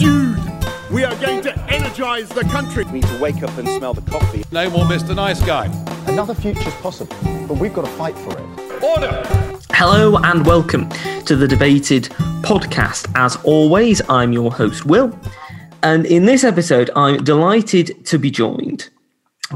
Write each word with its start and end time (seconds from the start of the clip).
Dude, 0.00 0.38
we 0.90 1.04
are 1.04 1.14
going 1.16 1.42
to 1.42 1.54
energize 1.70 2.30
the 2.30 2.40
country. 2.44 2.84
We 2.86 2.92
need 2.92 3.04
to 3.04 3.20
wake 3.20 3.42
up 3.42 3.54
and 3.58 3.68
smell 3.68 3.92
the 3.92 4.00
coffee. 4.10 4.42
No 4.50 4.70
more 4.70 4.86
Mr. 4.86 5.14
Nice 5.14 5.42
Guy. 5.42 5.66
Another 6.06 6.32
future's 6.32 6.72
possible, 6.76 7.14
but 7.46 7.58
we've 7.58 7.74
got 7.74 7.84
to 7.84 7.90
fight 7.90 8.16
for 8.16 8.30
it. 8.32 8.82
Order! 8.82 9.22
Hello 9.72 10.16
and 10.16 10.46
welcome 10.46 10.88
to 11.26 11.36
the 11.36 11.46
Debated 11.46 12.04
podcast. 12.40 13.12
As 13.14 13.36
always, 13.44 14.00
I'm 14.08 14.32
your 14.32 14.50
host, 14.50 14.86
Will. 14.86 15.14
And 15.82 16.06
in 16.06 16.24
this 16.24 16.44
episode, 16.44 16.88
I'm 16.96 17.22
delighted 17.22 18.06
to 18.06 18.18
be 18.18 18.30
joined 18.30 18.88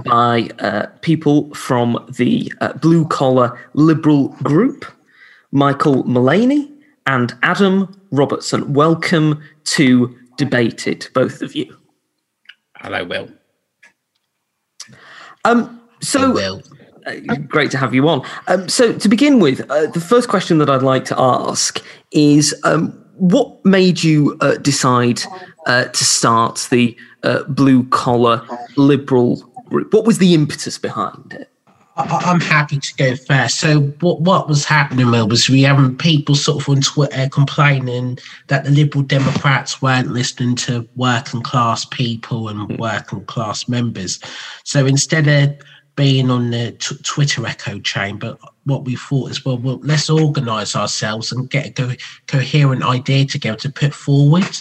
by 0.05 0.51
uh, 0.59 0.89
people 1.01 1.55
from 1.55 2.05
the 2.19 2.53
uh, 2.61 2.75
blue 2.75 3.07
collar 3.07 3.59
liberal 3.73 4.29
group, 4.43 4.85
Michael 5.53 6.05
Mullaney 6.05 6.71
and 7.07 7.35
Adam 7.43 7.99
Robertson. 8.11 8.75
Welcome 8.75 9.43
to 9.65 10.15
Debated, 10.37 11.09
both 11.15 11.43
of 11.43 11.55
you. 11.55 11.77
Hello, 12.79 13.05
Will. 13.05 13.29
Um, 15.45 15.81
so, 16.01 16.33
Will. 16.33 16.63
uh, 17.07 17.37
great 17.49 17.71
to 17.71 17.79
have 17.79 17.95
you 17.95 18.09
on. 18.09 18.27
Um, 18.49 18.69
so, 18.69 18.93
to 18.93 19.09
begin 19.09 19.39
with, 19.39 19.61
uh, 19.71 19.87
the 19.87 20.01
first 20.01 20.29
question 20.29 20.59
that 20.59 20.69
I'd 20.69 20.83
like 20.83 21.05
to 21.07 21.19
ask 21.19 21.83
is 22.11 22.55
um, 22.65 22.91
what 23.17 23.65
made 23.65 24.03
you 24.03 24.37
uh, 24.41 24.57
decide 24.57 25.21
uh, 25.67 25.85
to 25.85 26.05
start 26.05 26.67
the 26.71 26.97
uh, 27.23 27.45
blue 27.45 27.85
collar 27.89 28.47
liberal 28.77 29.37
group? 29.67 29.93
What 29.93 30.05
was 30.05 30.19
the 30.19 30.35
impetus 30.35 30.79
behind 30.79 31.33
it? 31.33 31.51
I- 31.97 32.23
I'm 32.27 32.41
happy 32.41 32.79
to 32.79 32.95
go 32.97 33.15
first. 33.15 33.61
So 33.61 33.83
what 34.01 34.21
what 34.21 34.49
was 34.49 34.65
happening, 34.65 35.11
Will, 35.11 35.29
was 35.29 35.49
we 35.49 35.63
having 35.63 35.97
people 35.97 36.35
sort 36.35 36.63
of 36.63 36.69
on 36.69 36.81
Twitter 36.81 37.29
complaining 37.29 38.19
that 38.49 38.65
the 38.65 38.71
Liberal 38.71 39.05
Democrats 39.05 39.81
weren't 39.81 40.11
listening 40.11 40.57
to 40.57 40.89
working 40.97 41.43
class 41.43 41.85
people 41.85 42.49
and 42.49 42.69
mm. 42.69 42.79
working 42.79 43.25
class 43.27 43.69
members. 43.69 44.19
So 44.65 44.87
instead 44.87 45.29
of 45.29 45.57
being 45.97 46.31
on 46.31 46.51
the 46.51 46.73
t- 46.73 46.97
Twitter 47.03 47.47
echo 47.47 47.79
chamber, 47.81 48.37
what 48.65 48.85
we 48.85 48.97
thought 48.97 49.31
is, 49.31 49.45
well, 49.45 49.59
well 49.59 49.81
let's 49.83 50.11
organise 50.11 50.75
ourselves 50.75 51.31
and 51.31 51.51
get 51.51 51.67
a 51.67 51.73
co- 51.73 51.95
coherent 52.27 52.83
idea 52.83 53.25
together 53.25 53.59
to 53.59 53.71
put 53.71 53.95
forward 53.95 54.57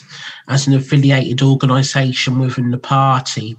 as 0.48 0.68
an 0.68 0.74
affiliated 0.74 1.42
organisation 1.42 2.40
within 2.40 2.72
the 2.72 2.78
party 2.78 3.58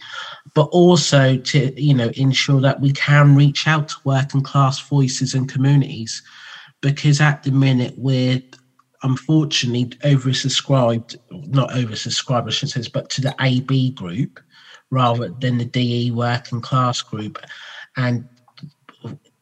but 0.55 0.67
also 0.67 1.37
to 1.37 1.81
you 1.81 1.95
know 1.95 2.11
ensure 2.15 2.61
that 2.61 2.81
we 2.81 2.93
can 2.93 3.35
reach 3.35 3.67
out 3.67 3.89
to 3.89 3.97
working 4.05 4.43
class 4.43 4.81
voices 4.89 5.35
and 5.35 5.53
communities 5.53 6.23
because 6.81 7.21
at 7.21 7.43
the 7.43 7.51
minute 7.51 7.95
we're 7.97 8.41
unfortunately 9.03 9.87
oversubscribed 10.09 11.17
not 11.31 11.71
oversubscribed 11.71 12.47
i 12.47 12.51
should 12.51 12.71
say 12.71 12.83
but 12.93 13.11
to 13.11 13.21
the 13.21 13.35
ab 13.43 13.91
group 13.95 14.41
rather 14.95 15.29
than 15.41 15.59
the 15.59 15.65
de 15.65 16.11
working 16.11 16.61
class 16.61 17.03
group 17.03 17.39
and 17.97 18.27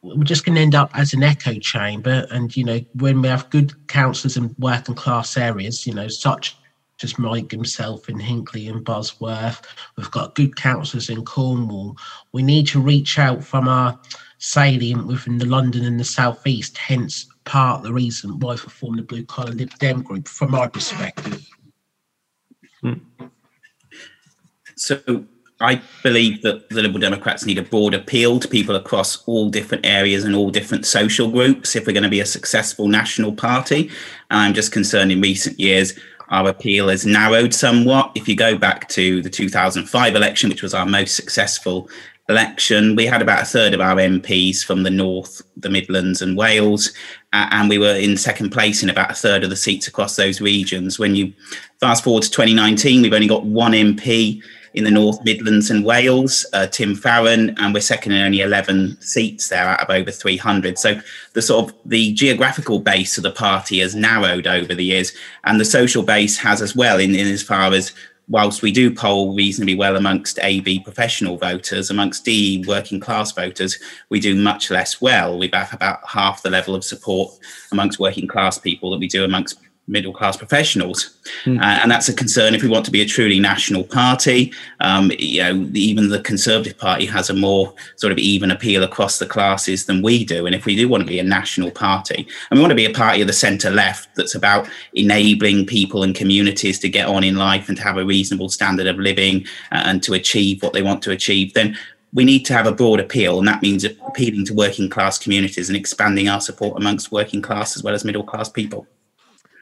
we're 0.01 0.23
just 0.25 0.43
going 0.43 0.55
to 0.55 0.61
end 0.61 0.75
up 0.75 0.91
as 0.93 1.13
an 1.13 1.23
echo 1.23 1.53
chamber 1.59 2.27
and 2.31 2.57
you 2.57 2.63
know 2.63 2.79
when 2.95 3.21
we 3.21 3.27
have 3.29 3.49
good 3.49 3.87
councillors 3.87 4.35
in 4.35 4.53
working 4.59 4.95
class 4.95 5.37
areas 5.37 5.87
you 5.87 5.93
know 5.93 6.07
such 6.07 6.57
as 7.01 7.19
Mike 7.19 7.51
himself 7.51 8.09
in 8.09 8.19
Hinckley 8.19 8.67
and 8.67 8.83
Bosworth. 8.83 9.61
We've 9.97 10.11
got 10.11 10.35
good 10.35 10.55
councillors 10.55 11.09
in 11.09 11.25
Cornwall. 11.25 11.97
We 12.31 12.43
need 12.43 12.67
to 12.67 12.79
reach 12.79 13.19
out 13.19 13.43
from 13.43 13.67
our 13.67 13.99
salient 14.37 15.07
within 15.07 15.37
the 15.37 15.45
London 15.45 15.85
and 15.85 15.99
the 15.99 16.05
South 16.05 16.45
East, 16.45 16.77
hence 16.77 17.25
part 17.45 17.79
of 17.79 17.83
the 17.83 17.93
reason 17.93 18.39
why 18.39 18.53
we 18.53 18.57
formed 18.57 18.99
the 18.99 19.03
Blue 19.03 19.25
Collar 19.25 19.51
Lib 19.51 19.71
Dem 19.79 20.01
group 20.01 20.27
from 20.27 20.51
my 20.51 20.67
perspective. 20.67 21.47
Hmm. 22.81 22.93
So 24.75 25.25
I 25.59 25.81
believe 26.01 26.41
that 26.41 26.69
the 26.69 26.81
Liberal 26.81 26.99
Democrats 26.99 27.45
need 27.45 27.57
a 27.57 27.63
broad 27.63 27.93
appeal 27.93 28.39
to 28.39 28.47
people 28.47 28.75
across 28.75 29.23
all 29.25 29.49
different 29.49 29.85
areas 29.85 30.23
and 30.23 30.35
all 30.35 30.49
different 30.49 30.85
social 30.85 31.29
groups 31.29 31.75
if 31.75 31.87
we're 31.87 31.93
going 31.93 32.03
to 32.03 32.09
be 32.09 32.19
a 32.19 32.25
successful 32.25 32.87
national 32.87 33.33
party. 33.33 33.89
And 34.29 34.39
I'm 34.39 34.53
just 34.53 34.71
concerned 34.71 35.11
in 35.11 35.21
recent 35.21 35.59
years 35.59 35.93
our 36.29 36.49
appeal 36.49 36.89
has 36.89 37.05
narrowed 37.05 37.53
somewhat. 37.53 38.11
If 38.15 38.27
you 38.27 38.35
go 38.35 38.57
back 38.57 38.89
to 38.89 39.21
the 39.21 39.29
2005 39.29 40.15
election, 40.15 40.49
which 40.49 40.63
was 40.63 40.73
our 40.73 40.85
most 40.85 41.15
successful 41.15 41.89
election, 42.27 42.95
we 42.95 43.05
had 43.05 43.21
about 43.21 43.43
a 43.43 43.45
third 43.45 43.73
of 43.73 43.81
our 43.81 43.97
MPs 43.97 44.63
from 44.63 44.83
the 44.83 44.89
North, 44.89 45.41
the 45.57 45.69
Midlands, 45.69 46.21
and 46.21 46.35
Wales, 46.35 46.91
uh, 47.33 47.47
and 47.51 47.69
we 47.69 47.77
were 47.77 47.95
in 47.95 48.17
second 48.17 48.49
place 48.49 48.81
in 48.81 48.89
about 48.89 49.11
a 49.11 49.15
third 49.15 49.43
of 49.43 49.49
the 49.49 49.55
seats 49.55 49.87
across 49.87 50.15
those 50.15 50.41
regions. 50.41 50.97
When 50.97 51.15
you 51.15 51.33
fast 51.79 52.03
forward 52.03 52.23
to 52.23 52.31
2019, 52.31 53.01
we've 53.01 53.13
only 53.13 53.27
got 53.27 53.45
one 53.45 53.73
MP 53.73 54.41
in 54.73 54.83
the 54.83 54.91
North 54.91 55.23
Midlands 55.23 55.69
and 55.69 55.85
Wales, 55.85 56.45
uh, 56.53 56.67
Tim 56.67 56.95
Farron, 56.95 57.55
and 57.59 57.73
we're 57.73 57.81
second 57.81 58.13
in 58.13 58.23
only 58.23 58.41
11 58.41 58.99
seats 59.01 59.49
there 59.49 59.67
out 59.67 59.81
of 59.81 59.89
over 59.89 60.09
300. 60.09 60.79
So 60.79 60.99
the 61.33 61.41
sort 61.41 61.69
of 61.69 61.75
the 61.85 62.13
geographical 62.13 62.79
base 62.79 63.17
of 63.17 63.23
the 63.23 63.31
party 63.31 63.79
has 63.79 63.95
narrowed 63.95 64.47
over 64.47 64.73
the 64.73 64.85
years, 64.85 65.13
and 65.43 65.59
the 65.59 65.65
social 65.65 66.03
base 66.03 66.37
has 66.37 66.61
as 66.61 66.75
well, 66.75 66.99
in, 66.99 67.15
in 67.15 67.27
as 67.27 67.43
far 67.43 67.71
as 67.71 67.93
whilst 68.29 68.61
we 68.61 68.71
do 68.71 68.93
poll 68.93 69.35
reasonably 69.35 69.75
well 69.75 69.95
amongst 69.95 70.39
AB 70.39 70.79
professional 70.79 71.37
voters, 71.37 71.89
amongst 71.89 72.25
D 72.25 72.63
working 72.67 72.99
class 72.99 73.31
voters, 73.31 73.77
we 74.09 74.19
do 74.19 74.35
much 74.35 74.71
less 74.71 75.01
well. 75.01 75.37
We 75.37 75.49
have 75.53 75.73
about 75.73 75.99
half 76.07 76.41
the 76.41 76.49
level 76.49 76.73
of 76.73 76.83
support 76.83 77.33
amongst 77.71 77.99
working 77.99 78.27
class 78.27 78.57
people 78.57 78.91
that 78.91 78.99
we 78.99 79.07
do 79.07 79.23
amongst 79.23 79.59
middle 79.87 80.13
class 80.13 80.37
professionals, 80.37 81.17
uh, 81.45 81.79
and 81.81 81.91
that's 81.91 82.07
a 82.07 82.13
concern 82.13 82.55
if 82.55 82.63
we 82.63 82.69
want 82.69 82.85
to 82.85 82.91
be 82.91 83.01
a 83.01 83.05
truly 83.05 83.39
national 83.39 83.83
party. 83.83 84.53
Um, 84.79 85.11
you 85.19 85.43
know, 85.43 85.69
even 85.73 86.09
the 86.09 86.21
Conservative 86.21 86.77
Party 86.77 87.05
has 87.05 87.29
a 87.29 87.33
more 87.33 87.73
sort 87.97 88.13
of 88.13 88.17
even 88.17 88.49
appeal 88.49 88.83
across 88.83 89.19
the 89.19 89.25
classes 89.25 89.85
than 89.85 90.01
we 90.01 90.23
do. 90.23 90.45
And 90.45 90.55
if 90.55 90.65
we 90.65 90.75
do 90.75 90.87
want 90.87 91.01
to 91.01 91.07
be 91.07 91.19
a 91.19 91.23
national 91.23 91.71
party, 91.71 92.25
and 92.49 92.57
we 92.57 92.61
want 92.61 92.71
to 92.71 92.75
be 92.75 92.85
a 92.85 92.93
party 92.93 93.21
of 93.21 93.27
the 93.27 93.33
centre 93.33 93.71
left 93.71 94.15
that's 94.15 94.35
about 94.35 94.69
enabling 94.93 95.65
people 95.65 96.03
and 96.03 96.15
communities 96.15 96.79
to 96.79 96.89
get 96.89 97.07
on 97.07 97.23
in 97.23 97.35
life 97.35 97.67
and 97.67 97.77
to 97.77 97.83
have 97.83 97.97
a 97.97 98.05
reasonable 98.05 98.49
standard 98.49 98.87
of 98.87 98.97
living 98.97 99.45
uh, 99.71 99.83
and 99.85 100.01
to 100.03 100.13
achieve 100.13 100.63
what 100.63 100.71
they 100.71 100.81
want 100.81 101.01
to 101.01 101.11
achieve, 101.11 101.53
then 101.53 101.77
we 102.13 102.23
need 102.23 102.45
to 102.45 102.53
have 102.53 102.67
a 102.67 102.71
broad 102.71 102.99
appeal, 102.99 103.39
and 103.39 103.47
that 103.47 103.61
means 103.61 103.83
appealing 103.83 104.45
to 104.45 104.53
working 104.53 104.89
class 104.89 105.17
communities 105.17 105.67
and 105.67 105.75
expanding 105.75 106.29
our 106.29 106.39
support 106.39 106.77
amongst 106.77 107.11
working 107.11 107.41
class 107.41 107.75
as 107.75 107.83
well 107.83 107.95
as 107.95 108.05
middle 108.05 108.23
class 108.23 108.47
people. 108.47 108.87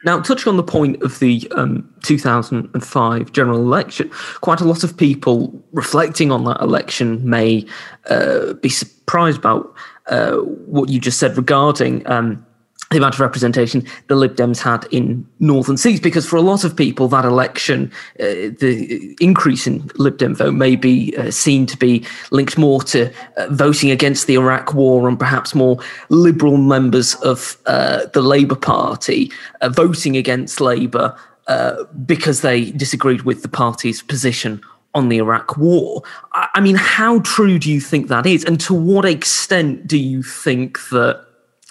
Now, 0.04 0.20
touching 0.20 0.50
on 0.50 0.56
the 0.56 0.62
point 0.62 1.02
of 1.02 1.18
the 1.20 1.50
um, 1.56 1.88
2005 2.02 3.32
general 3.32 3.58
election, 3.58 4.10
quite 4.40 4.60
a 4.60 4.64
lot 4.64 4.82
of 4.82 4.96
people 4.96 5.62
reflecting 5.72 6.32
on 6.32 6.44
that 6.44 6.60
election 6.60 7.28
may 7.28 7.64
uh, 8.10 8.54
be 8.54 8.68
surprised 8.68 9.38
about 9.38 9.74
uh, 10.06 10.36
what 10.36 10.88
you 10.88 10.98
just 10.98 11.18
said 11.18 11.36
regarding 11.36 12.06
um, 12.10 12.44
the 12.92 12.98
amount 12.98 13.14
of 13.14 13.20
representation 13.20 13.84
the 14.08 14.14
Lib 14.14 14.36
Dems 14.36 14.60
had 14.60 14.86
in 14.90 15.26
northern 15.40 15.76
seats, 15.76 16.00
because 16.00 16.26
for 16.26 16.36
a 16.36 16.42
lot 16.42 16.64
of 16.64 16.76
people, 16.76 17.08
that 17.08 17.24
election, 17.24 17.90
uh, 18.20 18.52
the 18.60 19.16
increase 19.20 19.66
in 19.66 19.90
Lib 19.96 20.18
Dem 20.18 20.34
vote 20.34 20.54
may 20.54 20.76
be 20.76 21.16
uh, 21.16 21.30
seen 21.30 21.66
to 21.66 21.76
be 21.76 22.04
linked 22.30 22.56
more 22.56 22.82
to 22.82 23.12
uh, 23.36 23.46
voting 23.50 23.90
against 23.90 24.26
the 24.26 24.34
Iraq 24.34 24.74
War 24.74 25.08
and 25.08 25.18
perhaps 25.18 25.54
more 25.54 25.78
liberal 26.10 26.56
members 26.56 27.14
of 27.16 27.56
uh, 27.66 28.06
the 28.12 28.22
Labour 28.22 28.56
Party 28.56 29.32
uh, 29.60 29.68
voting 29.68 30.16
against 30.16 30.60
Labour 30.60 31.16
uh, 31.48 31.84
because 32.06 32.42
they 32.42 32.70
disagreed 32.72 33.22
with 33.22 33.42
the 33.42 33.48
party's 33.48 34.02
position 34.02 34.60
on 34.94 35.08
the 35.08 35.16
Iraq 35.16 35.56
War. 35.56 36.02
I, 36.32 36.48
I 36.54 36.60
mean, 36.60 36.76
how 36.76 37.20
true 37.20 37.58
do 37.58 37.70
you 37.72 37.80
think 37.80 38.08
that 38.08 38.26
is, 38.26 38.44
and 38.44 38.60
to 38.60 38.74
what 38.74 39.04
extent 39.04 39.86
do 39.86 39.98
you 39.98 40.22
think 40.22 40.78
that? 40.90 41.26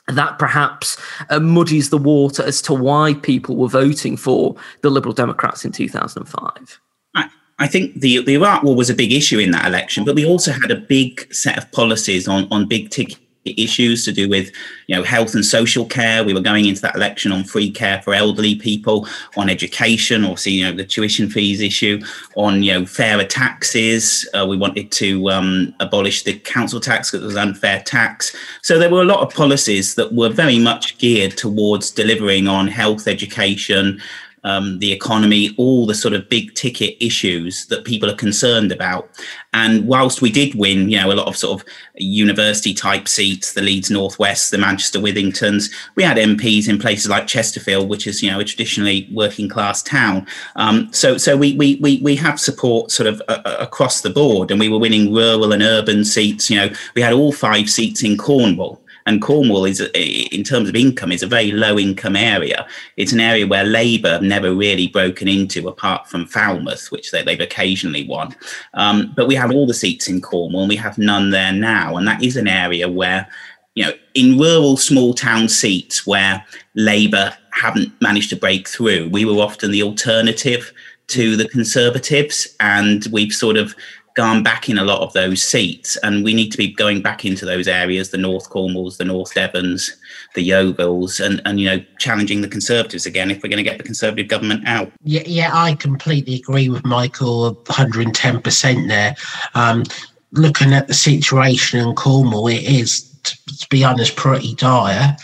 That 0.08 0.40
perhaps 0.40 0.98
uh, 1.30 1.40
muddies 1.40 1.90
the 1.90 1.98
water 1.98 2.44
as 2.44 2.62
to 2.64 2.74
why 2.74 3.14
people 3.16 3.56
were 3.56 3.68
voting 3.68 4.18
for 4.18 4.56
the 4.82 4.90
Liberal 4.90 5.14
Democrats 5.14 5.64
in 5.66 5.72
2005. 5.72 6.80
I, 7.16 7.30
I 7.60 7.68
think 7.68 8.00
the, 8.00 8.24
the 8.24 8.36
Iraq 8.36 8.64
War 8.64 8.76
was 8.76 8.90
a 8.90 8.96
big 8.96 9.12
issue 9.12 9.40
in 9.40 9.52
that 9.52 9.66
election, 9.66 10.04
but 10.04 10.16
we 10.16 10.26
also 10.26 10.52
had 10.52 10.72
a 10.72 10.76
big 10.76 11.34
set 11.34 11.58
of 11.58 11.72
policies 11.72 12.28
on, 12.28 12.48
on 12.52 12.68
big 12.68 12.90
ticket 12.90 13.20
issues 13.46 14.06
to 14.06 14.12
do 14.12 14.30
with 14.30 14.52
you 14.88 14.96
know 14.96 15.04
health 15.04 15.34
and 15.34 15.46
social 15.46 15.86
care. 15.86 16.24
We 16.24 16.34
were 16.34 16.42
going 16.42 16.66
into 16.66 16.82
that 16.82 16.96
election 16.96 17.32
on 17.32 17.44
free 17.44 17.72
care 17.72 18.02
for 18.02 18.14
elderly 18.14 18.56
people 18.56 19.08
on 19.36 19.50
education 19.50 20.24
or 20.24 20.38
see 20.38 20.60
you 20.60 20.66
know 20.66 20.76
the 20.76 20.86
tuition 20.86 21.30
fees 21.30 21.62
issue 21.62 22.02
on 22.36 22.64
you 22.64 22.74
know 22.74 22.86
fairer 22.86 23.26
taxes. 23.26 24.28
Uh, 24.34 24.46
we 24.48 24.58
wanted 24.58 24.92
to 24.94 25.30
um, 25.30 25.74
abolish 25.80 26.24
the 26.24 26.38
council 26.40 26.80
tax 26.80 27.12
because 27.12 27.24
it 27.24 27.28
was 27.28 27.38
unfair 27.38 27.82
tax. 27.82 28.36
So 28.62 28.78
there 28.78 28.90
were 28.90 29.02
a 29.02 29.06
lot 29.06 29.26
of 29.26 29.34
policies 29.34 29.96
that 29.96 30.14
were 30.14 30.30
very 30.30 30.60
much 30.60 30.98
geared 30.98 31.38
towards 31.38 31.92
delivering 31.92 32.48
on 32.48 32.68
health 32.68 33.08
education 33.08 34.00
um, 34.44 34.80
the 34.80 34.92
economy, 34.92 35.54
all 35.58 35.86
the 35.86 35.94
sort 35.94 36.14
of 36.14 36.28
big 36.30 36.54
ticket 36.56 36.96
issues 37.00 37.66
that 37.68 37.86
people 37.86 38.10
are 38.10 38.16
concerned 38.16 38.72
about. 38.72 39.10
And 39.54 39.86
whilst 39.86 40.22
we 40.22 40.32
did 40.32 40.56
win, 40.56 40.90
you 40.90 40.98
know, 40.98 41.12
a 41.12 41.14
lot 41.14 41.28
of 41.28 41.38
sort 41.38 41.60
of 41.60 41.68
university 41.96 42.74
type 42.74 43.08
seats, 43.08 43.54
the 43.54 43.62
Leeds 43.62 43.92
Northwest, 43.92 44.52
the 44.52 44.58
Manchester 44.58 45.00
Withingtons, 45.00 45.72
we 45.96 46.04
had 46.04 46.18
MPs 46.18 46.70
in 46.70 46.80
places 46.80 47.10
like 47.10 47.28
Chesterfield, 47.28 47.90
which 47.90 48.08
is, 48.08 48.24
you 48.24 48.32
know, 48.32 48.40
a 48.40 48.46
traditionally 48.46 49.08
working 49.12 49.50
class 49.50 49.84
town. 49.84 50.26
Um, 50.56 50.92
so, 50.94 51.18
so 51.18 51.38
we, 51.38 51.56
we, 51.58 51.76
we, 51.76 51.98
we 52.02 52.16
have 52.16 52.40
support 52.40 52.92
sort 52.92 53.08
of 53.08 53.22
uh, 53.28 53.58
across 53.60 54.02
the 54.02 54.10
board 54.10 54.52
and 54.52 54.60
we 54.60 54.70
were 54.70 54.80
winning 54.80 55.14
rural 55.14 55.52
and 55.52 55.62
urban 55.62 56.04
seats. 56.06 56.50
You 56.50 56.58
know, 56.58 56.70
we 56.96 57.02
had 57.02 57.14
all 57.14 57.32
five 57.32 57.70
seats 57.70 58.04
in 58.04 58.18
Cornwall. 58.18 58.81
And 59.06 59.22
Cornwall 59.22 59.66
is, 59.66 59.82
in 59.96 60.44
terms 60.44 60.70
of 60.70 60.76
income, 60.76 61.12
is 61.12 61.24
a 61.24 61.28
very 61.28 61.52
low 61.52 61.78
income 61.80 62.16
area. 62.16 62.68
It's 62.98 63.14
an 63.14 63.20
area 63.20 63.48
where 63.48 63.64
Labour 63.64 64.12
have 64.12 64.22
never 64.22 64.54
really 64.54 64.88
broken 64.88 65.28
into, 65.28 65.68
apart 65.68 66.08
from 66.08 66.28
Falmouth, 66.28 66.92
which 66.92 67.12
they, 67.12 67.24
have 67.24 67.40
occasionally 67.40 68.08
won. 68.08 68.36
Um, 68.74 69.14
but 69.16 69.28
we 69.28 69.36
have 69.36 69.52
all 69.52 69.66
the 69.66 69.74
seats 69.74 70.08
in 70.08 70.22
Cornwall, 70.22 70.64
and 70.64 70.70
we 70.70 70.76
have 70.76 70.98
none 70.98 71.32
there 71.32 71.54
now. 71.54 71.98
And 71.98 72.08
that 72.08 72.24
is 72.24 72.38
an 72.38 72.48
area 72.48 72.90
where, 72.90 73.28
you 73.76 73.86
know, 73.86 73.94
in 74.14 74.38
rural 74.38 74.78
small 74.78 75.14
town 75.14 75.50
seats 75.50 76.06
where 76.06 76.46
Labour 76.76 77.34
haven't 77.52 77.92
managed 78.02 78.30
to 78.32 78.36
break 78.36 78.68
through, 78.68 79.10
we 79.10 79.26
were 79.26 79.42
often 79.42 79.72
the 79.72 79.84
alternative 79.84 80.74
to 81.08 81.36
the 81.36 81.48
Conservatives, 81.50 82.56
and 82.60 83.06
we've 83.12 83.34
sort 83.34 83.58
of 83.58 83.76
gone 84.16 84.44
back 84.44 84.70
in 84.70 84.78
a 84.78 84.84
lot 84.84 85.02
of 85.02 85.14
those 85.14 85.42
seats, 85.42 85.98
and 85.98 86.24
we 86.24 86.34
need 86.34 86.52
to 86.52 86.58
be 86.58 86.74
going 86.74 87.02
back 87.02 87.26
into 87.26 87.46
those 87.46 87.68
areas, 87.68 88.10
the 88.10 88.18
North 88.18 88.50
Cornwalls, 88.50 88.98
the 88.98 89.06
North 89.06 89.34
Devons, 89.34 89.96
the 90.36 90.48
Yeovils, 90.48 91.20
and 91.20 91.60
you 91.60 91.66
know 91.66 91.84
challenging 92.00 92.42
the 92.42 92.48
Conservatives 92.48 93.06
again 93.06 93.32
if 93.32 93.42
we're 93.42 93.50
going 93.50 93.64
to 93.64 93.70
get 93.70 93.78
the 93.78 93.84
Conservative 93.84 94.28
government 94.28 94.68
out. 94.68 94.92
Yeah, 95.04 95.24
yeah, 95.26 95.52
I 95.54 95.76
completely 95.76 96.36
agree 96.36 96.70
with 96.70 96.86
Michael, 96.86 97.54
110 97.54 98.42
percent 98.42 98.88
there. 98.88 99.16
Um, 99.54 99.84
looking 100.32 100.74
at 100.74 100.88
the 100.88 100.94
situation 100.94 101.80
in 101.80 101.96
Cornwall, 101.96 102.48
it 102.48 102.64
is, 102.64 103.10
to 103.24 103.68
be 103.70 103.84
honest, 103.84 104.16
pretty 104.16 104.56
dire. 104.56 105.16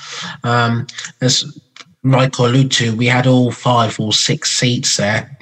Um, 0.44 0.88
as 1.22 1.60
Michael 2.04 2.46
alluded 2.46 2.72
to, 2.74 2.96
we 2.96 3.08
had 3.08 3.28
all 3.28 3.52
five 3.52 4.00
or 4.00 4.14
six 4.14 4.52
seats 4.52 4.98
there 4.98 5.38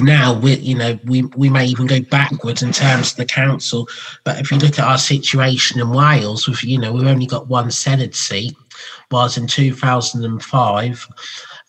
now 0.00 0.38
we 0.38 0.56
you 0.56 0.74
know 0.74 0.98
we 1.04 1.22
we 1.36 1.48
may 1.50 1.66
even 1.66 1.86
go 1.86 2.00
backwards 2.00 2.62
in 2.62 2.72
terms 2.72 3.12
of 3.12 3.16
the 3.16 3.24
council. 3.24 3.88
But 4.24 4.38
if 4.40 4.50
you 4.50 4.58
look 4.58 4.78
at 4.78 4.84
our 4.84 4.98
situation 4.98 5.80
in 5.80 5.90
wales 5.90 6.48
with 6.48 6.62
you 6.64 6.78
know 6.78 6.92
we've 6.92 7.06
only 7.06 7.26
got 7.26 7.48
one 7.48 7.68
Senedd 7.68 8.14
seat 8.14 8.56
whereas 9.10 9.36
in 9.36 9.46
2005 9.46 11.08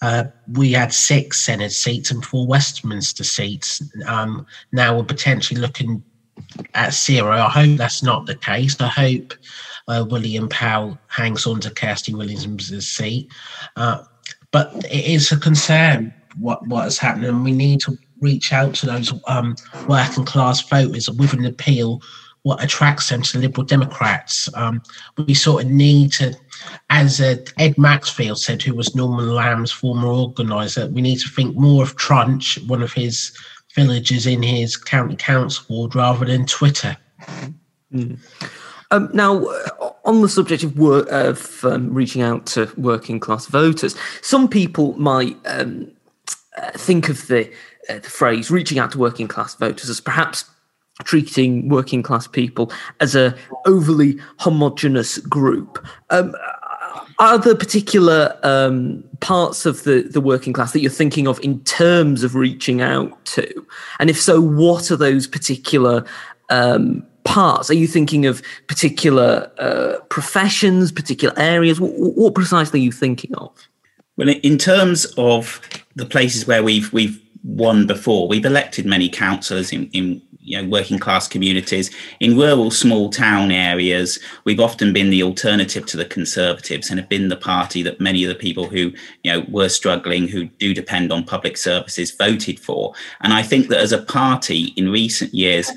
uh, 0.01 0.23
we 0.53 0.71
had 0.73 0.93
six 0.93 1.45
Senedd 1.45 1.71
seats 1.71 2.11
and 2.11 2.23
four 2.23 2.45
westminster 2.47 3.23
seats. 3.23 3.81
Um, 4.05 4.45
now 4.71 4.97
we're 4.97 5.03
potentially 5.03 5.59
looking 5.59 6.03
at 6.73 6.93
zero. 6.93 7.31
I 7.31 7.49
hope 7.49 7.77
that's 7.77 8.03
not 8.03 8.25
the 8.25 8.35
case. 8.35 8.79
I 8.79 8.87
hope 8.87 9.33
uh, 9.87 10.05
william 10.07 10.47
powell 10.49 10.97
hangs 11.07 11.45
on 11.47 11.59
to 11.61 11.71
kirsty 11.71 12.13
williams' 12.13 12.87
seat. 12.87 13.31
Uh, 13.75 14.03
but 14.51 14.73
it 14.85 15.05
is 15.05 15.31
a 15.31 15.37
concern 15.37 16.13
what 16.37 16.65
what 16.67 16.87
is 16.87 16.97
happening 16.97 17.43
we 17.43 17.51
need 17.51 17.81
to 17.81 17.97
reach 18.21 18.53
out 18.53 18.73
to 18.75 18.85
those 18.85 19.13
um, 19.27 19.55
working 19.87 20.25
class 20.25 20.61
voters 20.67 21.09
with 21.09 21.33
an 21.33 21.45
appeal 21.45 22.01
what 22.43 22.63
attracts 22.63 23.09
them 23.09 23.21
to 23.21 23.33
the 23.33 23.47
Liberal 23.47 23.65
Democrats. 23.65 24.49
Um, 24.55 24.81
we 25.17 25.33
sort 25.33 25.65
of 25.65 25.69
need 25.69 26.13
to, 26.13 26.33
as 26.89 27.19
uh, 27.19 27.35
Ed 27.57 27.77
Maxfield 27.77 28.39
said, 28.39 28.61
who 28.61 28.73
was 28.73 28.95
Norman 28.95 29.33
Lamb's 29.33 29.71
former 29.71 30.07
organiser, 30.07 30.87
we 30.87 31.01
need 31.01 31.19
to 31.19 31.29
think 31.29 31.55
more 31.55 31.83
of 31.83 31.97
Trunch, 31.97 32.65
one 32.67 32.81
of 32.81 32.93
his 32.93 33.37
villages 33.75 34.25
in 34.25 34.41
his 34.41 34.77
county 34.77 35.15
council 35.15 35.65
ward, 35.69 35.95
rather 35.95 36.25
than 36.25 36.45
Twitter. 36.45 36.95
Mm. 37.93 38.17
Um, 38.91 39.09
now, 39.13 39.45
on 40.05 40.21
the 40.21 40.29
subject 40.29 40.63
of 40.63 40.77
work, 40.77 41.07
of 41.11 41.63
um, 41.63 41.93
reaching 41.93 42.21
out 42.21 42.47
to 42.47 42.71
working 42.77 43.19
class 43.19 43.45
voters, 43.45 43.95
some 44.21 44.47
people 44.47 44.97
might 44.97 45.37
um, 45.45 45.91
uh, 46.57 46.71
think 46.71 47.09
of 47.09 47.27
the 47.27 47.51
the 47.97 48.09
phrase 48.09 48.51
reaching 48.51 48.77
out 48.77 48.91
to 48.91 48.97
working 48.99 49.27
class 49.27 49.55
voters 49.55 49.89
as 49.89 49.99
perhaps 49.99 50.45
treating 51.03 51.69
working 51.69 52.03
class 52.03 52.27
people 52.27 52.71
as 52.99 53.15
a 53.15 53.35
overly 53.65 54.19
homogenous 54.37 55.17
group. 55.19 55.85
Um, 56.09 56.35
are 57.19 57.37
there 57.37 57.55
particular 57.55 58.37
um, 58.43 59.03
parts 59.19 59.65
of 59.65 59.83
the, 59.83 60.03
the 60.03 60.21
working 60.21 60.53
class 60.53 60.71
that 60.71 60.79
you're 60.79 60.89
thinking 60.89 61.27
of 61.27 61.39
in 61.41 61.59
terms 61.63 62.23
of 62.23 62.35
reaching 62.35 62.81
out 62.81 63.25
to? 63.25 63.65
And 63.99 64.09
if 64.09 64.19
so, 64.19 64.39
what 64.39 64.89
are 64.89 64.95
those 64.95 65.27
particular 65.27 66.05
um, 66.49 67.05
parts? 67.25 67.69
Are 67.69 67.75
you 67.75 67.87
thinking 67.87 68.25
of 68.25 68.41
particular 68.67 69.51
uh, 69.57 69.99
professions, 70.09 70.91
particular 70.91 71.37
areas? 71.37 71.79
What, 71.79 71.91
what 71.91 72.35
precisely 72.35 72.79
are 72.79 72.83
you 72.83 72.91
thinking 72.91 73.35
of? 73.35 73.51
Well, 74.15 74.29
in 74.29 74.57
terms 74.57 75.05
of 75.17 75.61
the 75.95 76.05
places 76.05 76.47
where 76.47 76.63
we've 76.63 76.91
we've 76.91 77.21
won 77.43 77.87
before. 77.87 78.27
We've 78.27 78.45
elected 78.45 78.85
many 78.85 79.09
councillors 79.09 79.71
in, 79.71 79.89
in 79.91 80.21
you 80.39 80.61
know, 80.61 80.67
working 80.67 80.99
class 80.99 81.27
communities. 81.27 81.91
In 82.19 82.37
rural 82.37 82.71
small 82.71 83.09
town 83.09 83.51
areas, 83.51 84.19
we've 84.45 84.59
often 84.59 84.93
been 84.93 85.09
the 85.09 85.23
alternative 85.23 85.85
to 85.87 85.97
the 85.97 86.05
Conservatives 86.05 86.89
and 86.89 86.99
have 86.99 87.09
been 87.09 87.29
the 87.29 87.35
party 87.35 87.83
that 87.83 87.99
many 87.99 88.23
of 88.23 88.29
the 88.29 88.35
people 88.35 88.65
who 88.65 88.91
you 89.23 89.31
know 89.31 89.45
were 89.49 89.69
struggling, 89.69 90.27
who 90.27 90.45
do 90.45 90.73
depend 90.73 91.11
on 91.11 91.23
public 91.23 91.57
services, 91.57 92.11
voted 92.11 92.59
for. 92.59 92.93
And 93.21 93.33
I 93.33 93.43
think 93.43 93.67
that 93.67 93.79
as 93.79 93.91
a 93.91 94.01
party 94.01 94.73
in 94.75 94.89
recent 94.89 95.33
years, 95.33 95.71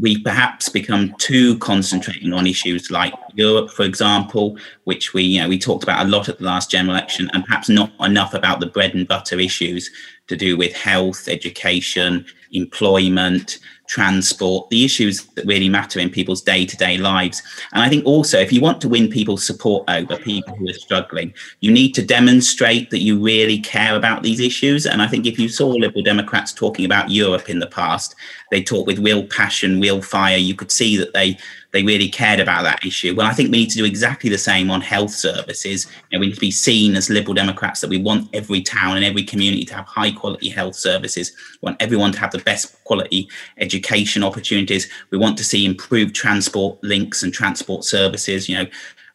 we 0.00 0.20
perhaps 0.22 0.68
become 0.68 1.14
too 1.18 1.56
concentrating 1.58 2.32
on 2.32 2.46
issues 2.46 2.90
like 2.90 3.14
Europe, 3.34 3.70
for 3.70 3.84
example, 3.84 4.58
which 4.84 5.14
we 5.14 5.22
you 5.22 5.40
know 5.40 5.48
we 5.48 5.58
talked 5.58 5.84
about 5.84 6.04
a 6.04 6.08
lot 6.08 6.28
at 6.28 6.38
the 6.38 6.44
last 6.44 6.70
general 6.70 6.96
election, 6.96 7.30
and 7.32 7.44
perhaps 7.44 7.68
not 7.68 7.92
enough 8.00 8.34
about 8.34 8.60
the 8.60 8.66
bread 8.66 8.94
and 8.94 9.06
butter 9.06 9.38
issues 9.38 9.90
to 10.26 10.36
do 10.36 10.56
with 10.56 10.72
health, 10.74 11.28
education, 11.28 12.24
employment, 12.52 13.58
transport, 13.86 14.68
the 14.70 14.84
issues 14.84 15.24
that 15.34 15.46
really 15.46 15.68
matter 15.68 16.00
in 16.00 16.10
people's 16.10 16.42
day 16.42 16.64
to 16.64 16.76
day 16.76 16.96
lives. 16.96 17.42
And 17.72 17.82
I 17.82 17.88
think 17.88 18.04
also, 18.06 18.38
if 18.38 18.52
you 18.52 18.60
want 18.60 18.80
to 18.80 18.88
win 18.88 19.08
people's 19.08 19.46
support 19.46 19.84
over 19.88 20.16
people 20.16 20.54
who 20.54 20.68
are 20.68 20.74
struggling, 20.74 21.34
you 21.60 21.70
need 21.70 21.92
to 21.94 22.02
demonstrate 22.04 22.90
that 22.90 23.00
you 23.00 23.22
really 23.22 23.58
care 23.58 23.96
about 23.96 24.22
these 24.22 24.40
issues. 24.40 24.86
And 24.86 25.02
I 25.02 25.06
think 25.06 25.26
if 25.26 25.38
you 25.38 25.48
saw 25.48 25.68
Liberal 25.68 26.02
Democrats 26.02 26.52
talking 26.52 26.84
about 26.84 27.10
Europe 27.10 27.48
in 27.48 27.58
the 27.58 27.66
past, 27.66 28.14
they 28.50 28.62
talk 28.62 28.86
with 28.86 28.98
real 28.98 29.24
passion, 29.26 29.80
real 29.80 30.00
fire. 30.00 30.36
You 30.36 30.54
could 30.54 30.70
see 30.70 30.96
that 30.96 31.12
they 31.12 31.38
they 31.74 31.82
really 31.82 32.08
cared 32.08 32.38
about 32.38 32.62
that 32.62 32.86
issue. 32.86 33.16
Well, 33.16 33.26
I 33.26 33.32
think 33.32 33.50
we 33.50 33.58
need 33.58 33.70
to 33.70 33.78
do 33.78 33.84
exactly 33.84 34.30
the 34.30 34.38
same 34.38 34.70
on 34.70 34.80
health 34.80 35.10
services. 35.10 35.88
You 36.08 36.16
know, 36.16 36.20
we 36.20 36.26
need 36.26 36.36
to 36.36 36.40
be 36.40 36.52
seen 36.52 36.94
as 36.94 37.10
Liberal 37.10 37.34
Democrats 37.34 37.80
that 37.80 37.90
we 37.90 37.98
want 37.98 38.30
every 38.32 38.62
town 38.62 38.96
and 38.96 39.04
every 39.04 39.24
community 39.24 39.64
to 39.64 39.74
have 39.74 39.86
high 39.86 40.12
quality 40.12 40.48
health 40.50 40.76
services. 40.76 41.32
We 41.60 41.66
want 41.66 41.82
everyone 41.82 42.12
to 42.12 42.20
have 42.20 42.30
the 42.30 42.38
best 42.38 42.82
quality 42.84 43.28
education 43.58 43.73
opportunities. 44.22 44.88
We 45.10 45.18
want 45.18 45.36
to 45.38 45.44
see 45.44 45.64
improved 45.64 46.14
transport 46.14 46.82
links 46.82 47.22
and 47.22 47.32
transport 47.32 47.84
services. 47.84 48.48
You 48.48 48.58
know, 48.58 48.66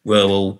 rural 0.04 0.58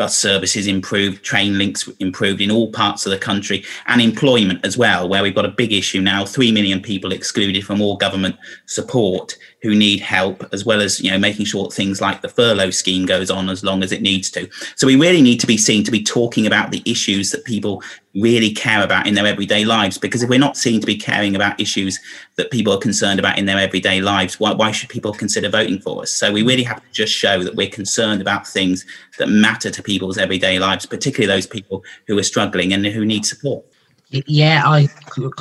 bus 0.00 0.16
services 0.16 0.66
improved, 0.66 1.22
train 1.22 1.58
links 1.58 1.86
improved 1.98 2.40
in 2.40 2.50
all 2.50 2.72
parts 2.72 3.04
of 3.04 3.12
the 3.12 3.18
country, 3.18 3.62
and 3.86 4.00
employment 4.00 4.64
as 4.64 4.78
well, 4.78 5.06
where 5.06 5.22
we've 5.22 5.34
got 5.34 5.44
a 5.44 5.50
big 5.50 5.74
issue 5.74 6.00
now 6.00 6.24
3 6.24 6.52
million 6.52 6.80
people 6.80 7.12
excluded 7.12 7.66
from 7.66 7.82
all 7.82 7.98
government 7.98 8.34
support 8.64 9.36
who 9.60 9.74
need 9.74 10.00
help, 10.00 10.42
as 10.54 10.64
well 10.64 10.80
as 10.80 11.00
you 11.02 11.10
know 11.10 11.18
making 11.18 11.44
sure 11.44 11.70
things 11.70 12.00
like 12.00 12.22
the 12.22 12.30
furlough 12.30 12.70
scheme 12.70 13.04
goes 13.04 13.30
on 13.30 13.50
as 13.50 13.62
long 13.62 13.82
as 13.82 13.92
it 13.92 14.00
needs 14.00 14.30
to. 14.30 14.48
So 14.74 14.86
we 14.86 14.96
really 14.96 15.20
need 15.20 15.38
to 15.40 15.46
be 15.46 15.58
seen 15.58 15.84
to 15.84 15.90
be 15.90 16.02
talking 16.02 16.46
about 16.46 16.70
the 16.70 16.82
issues 16.86 17.30
that 17.32 17.44
people 17.44 17.82
really 18.14 18.52
care 18.52 18.82
about 18.82 19.06
in 19.06 19.14
their 19.14 19.26
everyday 19.26 19.64
lives. 19.64 19.98
Because 19.98 20.22
if 20.22 20.30
we're 20.30 20.38
not 20.38 20.56
seen 20.56 20.80
to 20.80 20.86
be 20.86 20.96
caring 20.96 21.36
about 21.36 21.60
issues 21.60 22.00
that 22.36 22.50
people 22.50 22.72
are 22.72 22.78
concerned 22.78 23.20
about 23.20 23.38
in 23.38 23.46
their 23.46 23.58
everyday 23.58 24.00
lives, 24.00 24.40
why, 24.40 24.52
why 24.52 24.72
should 24.72 24.88
people 24.88 25.12
consider 25.12 25.48
voting 25.48 25.78
for 25.78 26.02
us? 26.02 26.12
So 26.12 26.32
we 26.32 26.42
really 26.42 26.64
have 26.64 26.82
to 26.82 26.92
just 26.92 27.12
show 27.12 27.44
that 27.44 27.54
we're 27.54 27.70
concerned 27.70 28.20
about 28.20 28.48
things 28.48 28.84
that 29.18 29.28
matter 29.28 29.70
to 29.70 29.82
people's 29.90 30.18
everyday 30.18 30.60
lives, 30.60 30.86
particularly 30.86 31.26
those 31.26 31.48
people 31.48 31.82
who 32.06 32.16
are 32.16 32.22
struggling 32.22 32.72
and 32.72 32.86
who 32.86 33.04
need 33.04 33.26
support. 33.26 33.64
Yeah, 34.12 34.62
I 34.64 34.88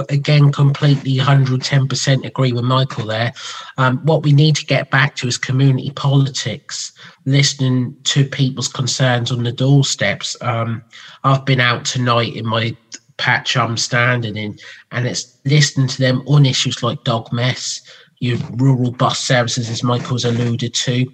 again 0.09 0.51
completely 0.51 1.15
110% 1.17 2.25
agree 2.25 2.51
with 2.51 2.63
Michael 2.63 3.05
there. 3.05 3.33
Um, 3.77 3.97
what 4.05 4.23
we 4.23 4.31
need 4.31 4.55
to 4.57 4.65
get 4.65 4.91
back 4.91 5.15
to 5.17 5.27
is 5.27 5.37
community 5.37 5.91
politics, 5.91 6.91
listening 7.25 7.95
to 8.05 8.25
people's 8.25 8.67
concerns 8.67 9.31
on 9.31 9.43
the 9.43 9.51
doorsteps. 9.51 10.35
Um, 10.41 10.83
I've 11.23 11.45
been 11.45 11.59
out 11.59 11.85
tonight 11.85 12.35
in 12.35 12.45
my 12.45 12.75
patch 13.17 13.55
I'm 13.57 13.77
standing 13.77 14.37
in, 14.37 14.57
and 14.91 15.07
it's 15.07 15.39
listening 15.45 15.87
to 15.87 15.97
them 15.99 16.23
on 16.27 16.45
issues 16.45 16.83
like 16.83 17.03
dog 17.03 17.31
mess, 17.33 17.81
your 18.19 18.37
rural 18.51 18.91
bus 18.91 19.19
services, 19.19 19.69
as 19.69 19.83
Michael's 19.83 20.25
alluded 20.25 20.75
to, 20.75 21.11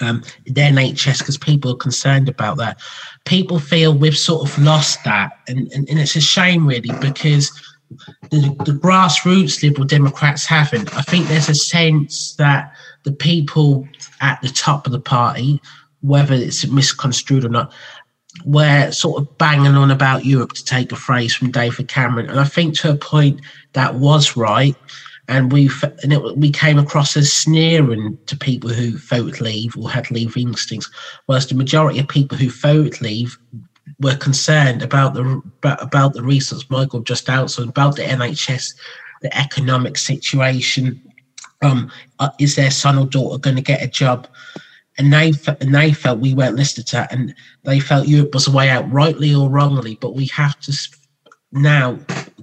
um, 0.00 0.22
the 0.44 0.60
NHS 0.60 1.18
because 1.18 1.38
people 1.38 1.72
are 1.72 1.76
concerned 1.76 2.28
about 2.28 2.56
that. 2.58 2.80
People 3.24 3.58
feel 3.58 3.94
we've 3.94 4.16
sort 4.16 4.48
of 4.48 4.58
lost 4.58 5.04
that, 5.04 5.32
and, 5.48 5.70
and, 5.72 5.88
and 5.88 5.98
it's 5.98 6.16
a 6.16 6.20
shame 6.20 6.66
really 6.66 6.90
because 7.00 7.50
the, 8.30 8.40
the 8.64 8.72
grassroots 8.72 9.62
Liberal 9.62 9.86
Democrats 9.86 10.46
haven't. 10.46 10.94
I 10.96 11.02
think 11.02 11.26
there's 11.26 11.48
a 11.48 11.54
sense 11.54 12.34
that 12.36 12.72
the 13.04 13.12
people 13.12 13.86
at 14.20 14.40
the 14.42 14.48
top 14.48 14.86
of 14.86 14.92
the 14.92 15.00
party, 15.00 15.60
whether 16.00 16.34
it's 16.34 16.66
misconstrued 16.66 17.44
or 17.44 17.48
not, 17.48 17.72
were 18.44 18.90
sort 18.90 19.20
of 19.20 19.38
banging 19.38 19.74
on 19.74 19.90
about 19.90 20.24
Europe 20.24 20.52
to 20.54 20.64
take 20.64 20.90
a 20.92 20.96
phrase 20.96 21.34
from 21.34 21.50
David 21.50 21.88
Cameron. 21.88 22.30
And 22.30 22.40
I 22.40 22.44
think 22.44 22.78
to 22.78 22.90
a 22.90 22.96
point 22.96 23.40
that 23.74 23.96
was 23.96 24.36
right. 24.36 24.76
And 25.28 25.52
we 25.52 25.70
and 26.02 26.12
it, 26.12 26.36
we 26.36 26.50
came 26.50 26.78
across 26.78 27.16
as 27.16 27.32
sneering 27.32 28.18
to 28.26 28.36
people 28.36 28.70
who 28.70 28.98
voted 28.98 29.40
leave 29.40 29.76
or 29.76 29.88
had 29.88 30.10
leave 30.10 30.36
instincts, 30.36 30.90
whereas 31.26 31.46
the 31.46 31.54
majority 31.54 32.00
of 32.00 32.08
people 32.08 32.36
who 32.36 32.50
voted 32.50 33.00
leave 33.00 33.38
were 34.00 34.16
concerned 34.16 34.82
about 34.82 35.14
the 35.14 35.42
about 35.62 36.14
the 36.14 36.22
reasons 36.22 36.68
Michael 36.70 37.00
just 37.00 37.28
outlined 37.28 37.70
about 37.70 37.96
the 37.96 38.02
NHS, 38.02 38.74
the 39.22 39.36
economic 39.36 39.96
situation. 39.96 41.00
Um, 41.62 41.92
uh, 42.18 42.30
is 42.40 42.56
their 42.56 42.72
son 42.72 42.98
or 42.98 43.06
daughter 43.06 43.38
going 43.38 43.54
to 43.54 43.62
get 43.62 43.82
a 43.82 43.86
job? 43.86 44.26
And 44.98 45.12
they 45.12 45.32
and 45.60 45.72
they 45.72 45.92
felt 45.92 46.18
we 46.18 46.34
weren't 46.34 46.56
listened 46.56 46.88
to, 46.88 46.96
that, 46.96 47.12
and 47.12 47.34
they 47.62 47.78
felt 47.78 48.08
Europe 48.08 48.34
was 48.34 48.48
a 48.48 48.50
way 48.50 48.68
out, 48.68 48.90
rightly 48.90 49.32
or 49.32 49.48
wrongly. 49.48 49.96
But 50.00 50.16
we 50.16 50.26
have 50.26 50.58
to 50.60 50.76
now 51.52 51.98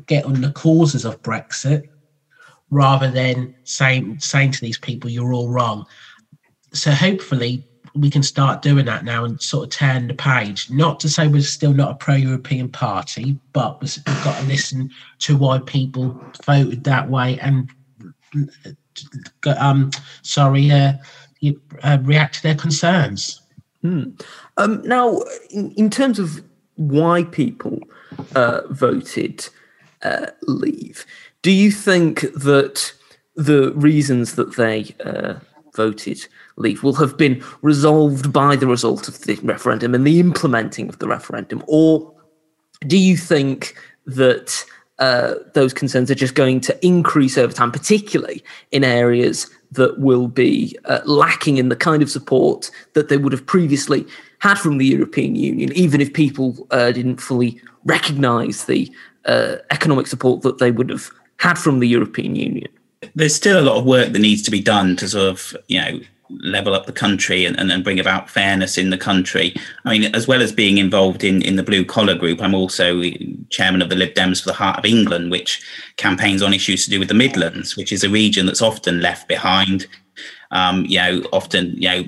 get 0.05 0.25
on 0.25 0.41
the 0.41 0.51
causes 0.51 1.03
of 1.03 1.21
Brexit 1.21 1.89
rather 2.71 3.09
than 3.09 3.55
saying 3.63 4.19
saying 4.19 4.51
to 4.51 4.61
these 4.61 4.77
people 4.77 5.09
you're 5.09 5.33
all 5.33 5.49
wrong. 5.49 5.85
So 6.73 6.91
hopefully 6.91 7.65
we 7.95 8.09
can 8.09 8.23
start 8.23 8.61
doing 8.61 8.85
that 8.85 9.03
now 9.03 9.25
and 9.25 9.41
sort 9.41 9.65
of 9.65 9.69
turn 9.71 10.07
the 10.07 10.13
page. 10.13 10.69
Not 10.69 10.99
to 11.01 11.09
say 11.09 11.27
we're 11.27 11.41
still 11.41 11.73
not 11.73 11.91
a 11.91 11.95
pro-European 11.95 12.69
party, 12.69 13.37
but 13.51 13.81
we've 13.81 14.03
got 14.23 14.39
to 14.39 14.45
listen 14.45 14.91
to 15.19 15.35
why 15.35 15.59
people 15.59 16.21
voted 16.45 16.83
that 16.83 17.09
way 17.09 17.39
and 17.39 17.69
um, 19.57 19.91
sorry, 20.21 20.71
uh, 20.71 20.93
uh, 21.83 21.97
react 22.03 22.35
to 22.35 22.43
their 22.43 22.55
concerns. 22.55 23.41
Hmm. 23.81 24.11
Um, 24.57 24.81
now, 24.83 25.21
in, 25.49 25.71
in, 25.71 25.89
terms 25.89 26.19
of 26.19 26.43
why 26.75 27.23
people 27.23 27.79
uh, 28.35 28.61
voted 28.69 29.47
uh, 30.03 30.27
leave, 30.43 31.05
do 31.41 31.51
you 31.51 31.71
think 31.71 32.21
that 32.33 32.93
the 33.35 33.71
reasons 33.73 34.35
that 34.35 34.57
they 34.57 34.93
uh, 35.05 35.35
voted 35.75 36.25
leave 36.57 36.83
will 36.83 36.95
have 36.95 37.17
been 37.17 37.43
resolved 37.61 38.33
by 38.33 38.55
the 38.55 38.67
result 38.67 39.07
of 39.07 39.21
the 39.21 39.35
referendum 39.43 39.95
and 39.95 40.05
the 40.05 40.19
implementing 40.19 40.89
of 40.89 40.99
the 40.99 41.07
referendum? 41.07 41.63
Or 41.67 42.13
do 42.85 42.97
you 42.97 43.15
think 43.15 43.75
that 44.05 44.65
uh, 44.99 45.35
those 45.53 45.73
concerns 45.73 46.11
are 46.11 46.15
just 46.15 46.35
going 46.35 46.59
to 46.59 46.85
increase 46.85 47.37
over 47.37 47.53
time, 47.53 47.71
particularly 47.71 48.43
in 48.71 48.83
areas 48.83 49.49
that 49.71 49.99
will 49.99 50.27
be 50.27 50.77
uh, 50.85 50.99
lacking 51.05 51.57
in 51.57 51.69
the 51.69 51.75
kind 51.75 52.01
of 52.03 52.09
support 52.09 52.69
that 52.93 53.07
they 53.07 53.17
would 53.17 53.31
have 53.31 53.45
previously 53.45 54.05
had 54.39 54.55
from 54.55 54.77
the 54.77 54.85
European 54.85 55.35
Union, 55.35 55.71
even 55.73 56.01
if 56.01 56.11
people 56.11 56.67
uh, 56.71 56.91
didn't 56.91 57.21
fully 57.21 57.61
recognize 57.85 58.65
the 58.65 58.91
uh, 59.25 59.57
economic 59.71 60.07
support 60.07 60.41
that 60.41 60.57
they 60.57 60.71
would 60.71 60.89
have 60.89 61.11
had 61.39 61.57
from 61.57 61.79
the 61.79 61.87
European 61.87 62.35
Union? 62.35 62.67
There's 63.15 63.35
still 63.35 63.59
a 63.59 63.63
lot 63.63 63.77
of 63.77 63.85
work 63.85 64.13
that 64.13 64.19
needs 64.19 64.43
to 64.43 64.51
be 64.51 64.61
done 64.61 64.95
to 64.97 65.07
sort 65.07 65.29
of, 65.29 65.57
you 65.67 65.81
know, 65.81 65.99
level 66.29 66.75
up 66.75 66.85
the 66.85 66.91
country 66.91 67.45
and, 67.45 67.59
and, 67.59 67.71
and 67.71 67.83
bring 67.83 67.99
about 67.99 68.29
fairness 68.29 68.77
in 68.77 68.91
the 68.91 68.97
country. 68.97 69.55
I 69.85 69.97
mean, 69.97 70.13
as 70.15 70.27
well 70.27 70.41
as 70.41 70.51
being 70.51 70.77
involved 70.77 71.23
in, 71.23 71.41
in 71.41 71.55
the 71.55 71.63
blue 71.63 71.83
collar 71.83 72.13
group, 72.13 72.41
I'm 72.41 72.53
also 72.53 73.01
chairman 73.49 73.81
of 73.81 73.89
the 73.89 73.95
Lib 73.95 74.13
Dems 74.13 74.41
for 74.41 74.49
the 74.49 74.53
Heart 74.53 74.79
of 74.79 74.85
England, 74.85 75.31
which 75.31 75.63
campaigns 75.97 76.43
on 76.43 76.53
issues 76.53 76.83
to 76.85 76.91
do 76.91 76.99
with 76.99 77.07
the 77.07 77.13
Midlands, 77.15 77.75
which 77.75 77.91
is 77.91 78.03
a 78.03 78.09
region 78.09 78.45
that's 78.45 78.61
often 78.61 79.01
left 79.01 79.27
behind. 79.27 79.87
Um, 80.51 80.85
you 80.85 80.99
know, 80.99 81.23
often, 81.31 81.73
you 81.77 81.89
know, 81.89 82.03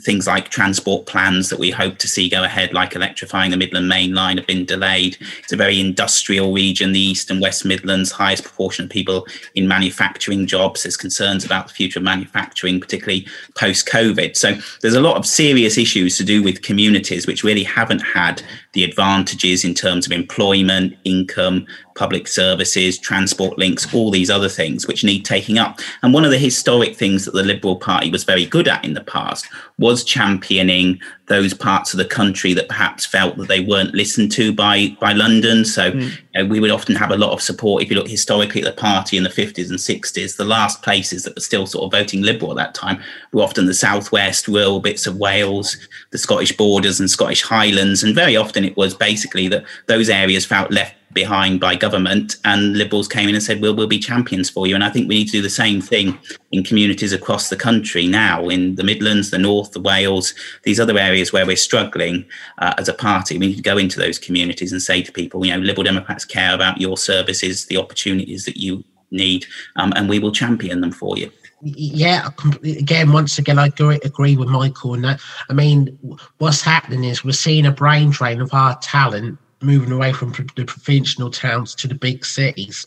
things 0.00 0.26
like 0.26 0.48
transport 0.48 1.06
plans 1.06 1.48
that 1.48 1.58
we 1.58 1.70
hope 1.70 1.98
to 1.98 2.08
see 2.08 2.28
go 2.28 2.44
ahead, 2.44 2.72
like 2.72 2.94
electrifying 2.94 3.50
the 3.50 3.56
Midland 3.56 3.88
Main 3.88 4.14
Line, 4.14 4.36
have 4.36 4.46
been 4.46 4.64
delayed. 4.64 5.16
It's 5.38 5.52
a 5.52 5.56
very 5.56 5.80
industrial 5.80 6.52
region, 6.52 6.92
the 6.92 7.00
East 7.00 7.30
and 7.30 7.40
West 7.40 7.64
Midlands, 7.64 8.10
highest 8.10 8.44
proportion 8.44 8.84
of 8.84 8.90
people 8.90 9.26
in 9.54 9.68
manufacturing 9.68 10.46
jobs. 10.46 10.82
There's 10.82 10.96
concerns 10.96 11.44
about 11.44 11.68
the 11.68 11.74
future 11.74 11.98
of 11.98 12.04
manufacturing, 12.04 12.80
particularly 12.80 13.26
post 13.54 13.86
COVID. 13.88 14.36
So 14.36 14.54
there's 14.82 14.94
a 14.94 15.00
lot 15.00 15.16
of 15.16 15.26
serious 15.26 15.78
issues 15.78 16.16
to 16.18 16.24
do 16.24 16.42
with 16.42 16.62
communities 16.62 17.26
which 17.26 17.44
really 17.44 17.64
haven't 17.64 18.00
had 18.00 18.42
the 18.72 18.84
advantages 18.84 19.64
in 19.64 19.74
terms 19.74 20.06
of 20.06 20.12
employment, 20.12 20.94
income, 21.04 21.66
public 21.94 22.28
services, 22.28 22.98
transport 22.98 23.58
links, 23.58 23.92
all 23.94 24.10
these 24.10 24.30
other 24.30 24.48
things 24.48 24.86
which 24.86 25.04
need 25.04 25.24
taking 25.24 25.58
up. 25.58 25.80
And 26.02 26.14
one 26.14 26.24
of 26.24 26.30
the 26.30 26.38
historic 26.38 26.96
things 26.96 27.24
that 27.24 27.34
the 27.34 27.42
Liberal 27.42 27.76
Party 27.76 28.10
was 28.10 28.24
very 28.24 28.46
good 28.46 28.68
at 28.68 28.84
in 28.84 28.94
the 28.94 29.02
past 29.02 29.48
was 29.78 30.04
championing 30.04 31.00
those 31.28 31.54
parts 31.54 31.92
of 31.92 31.98
the 31.98 32.04
country 32.04 32.52
that 32.54 32.68
perhaps 32.68 33.06
felt 33.06 33.36
that 33.36 33.48
they 33.48 33.60
weren't 33.60 33.94
listened 33.94 34.32
to 34.32 34.52
by 34.52 34.96
by 35.00 35.12
London. 35.12 35.64
So 35.64 35.92
mm. 35.92 36.10
you 36.10 36.42
know, 36.42 36.46
we 36.46 36.60
would 36.60 36.70
often 36.70 36.96
have 36.96 37.10
a 37.10 37.16
lot 37.16 37.32
of 37.32 37.40
support. 37.42 37.82
If 37.82 37.90
you 37.90 37.96
look 37.96 38.08
historically 38.08 38.62
at 38.62 38.64
the 38.64 38.80
party 38.80 39.16
in 39.16 39.22
the 39.22 39.30
50s 39.30 39.70
and 39.70 39.78
60s, 39.78 40.36
the 40.36 40.44
last 40.44 40.82
places 40.82 41.24
that 41.24 41.34
were 41.34 41.40
still 41.40 41.66
sort 41.66 41.84
of 41.84 41.98
voting 41.98 42.22
Liberal 42.22 42.52
at 42.52 42.56
that 42.56 42.74
time 42.74 43.00
were 43.32 43.42
often 43.42 43.66
the 43.66 43.74
southwest, 43.74 44.48
rural 44.48 44.80
bits 44.80 45.06
of 45.06 45.16
Wales, 45.16 45.76
the 46.10 46.18
Scottish 46.18 46.56
borders 46.56 47.00
and 47.00 47.10
Scottish 47.10 47.42
Highlands, 47.42 48.02
and 48.02 48.14
very 48.14 48.36
often 48.36 48.64
it 48.64 48.76
was 48.76 48.94
basically 48.94 49.48
that 49.48 49.64
those 49.86 50.08
areas 50.08 50.44
felt 50.44 50.70
left 50.70 50.94
behind 51.12 51.60
by 51.60 51.74
government 51.74 52.36
and 52.44 52.76
liberals 52.76 53.08
came 53.08 53.28
in 53.28 53.34
and 53.34 53.42
said 53.42 53.60
we'll, 53.60 53.74
we'll 53.74 53.86
be 53.86 53.98
champions 53.98 54.50
for 54.50 54.66
you. 54.66 54.74
And 54.74 54.84
i 54.84 54.90
think 54.90 55.08
we 55.08 55.16
need 55.16 55.26
to 55.26 55.32
do 55.32 55.42
the 55.42 55.50
same 55.50 55.80
thing 55.80 56.18
in 56.52 56.62
communities 56.62 57.12
across 57.12 57.48
the 57.48 57.56
country 57.56 58.06
now 58.06 58.48
in 58.48 58.74
the 58.74 58.84
midlands 58.84 59.30
the 59.30 59.38
north 59.38 59.72
the 59.72 59.80
wales 59.80 60.34
these 60.64 60.80
other 60.80 60.98
areas 60.98 61.32
where 61.32 61.46
we're 61.46 61.56
struggling 61.56 62.24
uh, 62.58 62.74
as 62.78 62.88
a 62.88 62.94
party. 62.94 63.38
We 63.38 63.48
need 63.48 63.56
to 63.56 63.62
go 63.62 63.78
into 63.78 63.98
those 63.98 64.18
communities 64.18 64.72
and 64.72 64.82
say 64.82 65.02
to 65.02 65.12
people 65.12 65.44
you 65.44 65.52
know 65.52 65.58
liberal 65.58 65.84
democrats 65.84 66.24
care 66.24 66.54
about 66.54 66.80
your 66.80 66.96
services 66.96 67.66
the 67.66 67.76
opportunities 67.76 68.44
that 68.44 68.56
you 68.56 68.84
need 69.10 69.46
um, 69.76 69.92
and 69.96 70.08
we 70.08 70.18
will 70.18 70.32
champion 70.32 70.80
them 70.80 70.92
for 70.92 71.16
you. 71.16 71.30
Yeah, 71.60 72.28
again, 72.62 73.12
once 73.12 73.38
again, 73.38 73.58
I 73.58 73.66
agree, 73.66 73.98
agree 74.04 74.36
with 74.36 74.48
Michael 74.48 74.92
on 74.92 75.02
that. 75.02 75.20
I 75.50 75.54
mean, 75.54 75.98
what's 76.38 76.62
happening 76.62 77.02
is 77.02 77.24
we're 77.24 77.32
seeing 77.32 77.66
a 77.66 77.72
brain 77.72 78.10
drain 78.10 78.40
of 78.40 78.54
our 78.54 78.78
talent 78.78 79.38
moving 79.60 79.92
away 79.92 80.12
from 80.12 80.32
the 80.56 80.64
provincial 80.64 81.30
towns 81.30 81.74
to 81.76 81.88
the 81.88 81.94
big 81.94 82.24
cities. 82.24 82.86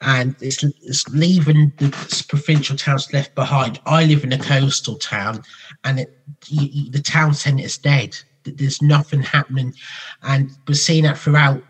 And 0.00 0.34
it's, 0.40 0.62
it's 0.64 1.08
leaving 1.08 1.72
the 1.78 1.90
provincial 2.28 2.76
towns 2.76 3.12
left 3.12 3.34
behind. 3.34 3.80
I 3.86 4.04
live 4.04 4.24
in 4.24 4.32
a 4.32 4.38
coastal 4.38 4.96
town, 4.96 5.42
and 5.84 6.00
it, 6.00 6.18
you, 6.48 6.90
the 6.90 7.00
town 7.00 7.34
centre 7.34 7.64
is 7.64 7.78
dead. 7.78 8.16
There's 8.44 8.82
nothing 8.82 9.22
happening, 9.22 9.74
and 10.22 10.50
we're 10.66 10.74
seeing 10.74 11.04
that 11.04 11.18
throughout 11.18 11.62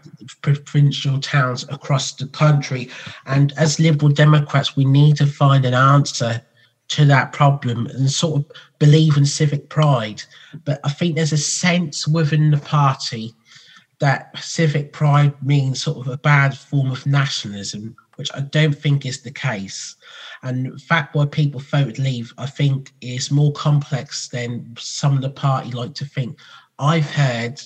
provincial 0.43 1.21
towns 1.21 1.65
across 1.69 2.13
the 2.13 2.27
country. 2.29 2.89
And 3.27 3.53
as 3.57 3.81
Liberal 3.81 4.13
Democrats, 4.13 4.77
we 4.77 4.85
need 4.85 5.17
to 5.17 5.27
find 5.27 5.65
an 5.65 5.75
answer 5.75 6.43
to 6.89 7.05
that 7.07 7.33
problem 7.33 7.87
and 7.87 8.11
sort 8.11 8.41
of 8.41 8.53
believe 8.79 9.17
in 9.17 9.27
civic 9.27 9.69
pride. 9.69 10.23
But 10.65 10.81
I 10.85 10.91
think 10.91 11.17
there's 11.17 11.33
a 11.33 11.39
sense 11.39 12.07
within 12.07 12.51
the 12.51 12.59
party 12.59 13.35
that 13.99 14.37
civic 14.39 14.93
pride 14.93 15.35
means 15.43 15.83
sort 15.83 16.07
of 16.07 16.13
a 16.13 16.19
bad 16.19 16.57
form 16.57 16.91
of 16.91 17.07
nationalism, 17.07 17.97
which 18.17 18.31
I 18.35 18.41
don't 18.41 18.77
think 18.77 19.07
is 19.07 19.23
the 19.23 19.31
case. 19.31 19.97
And 20.43 20.73
the 20.73 20.79
fact 20.79 21.15
why 21.15 21.27
people 21.27 21.61
voted 21.61 21.99
leave, 21.99 22.33
I 22.37 22.47
think, 22.47 22.93
is 23.01 23.31
more 23.31 23.53
complex 23.53 24.29
than 24.29 24.75
some 24.79 25.15
of 25.15 25.23
the 25.23 25.31
party 25.31 25.71
like 25.71 25.95
to 25.95 26.05
think. 26.05 26.39
I've 26.79 27.11
heard 27.11 27.61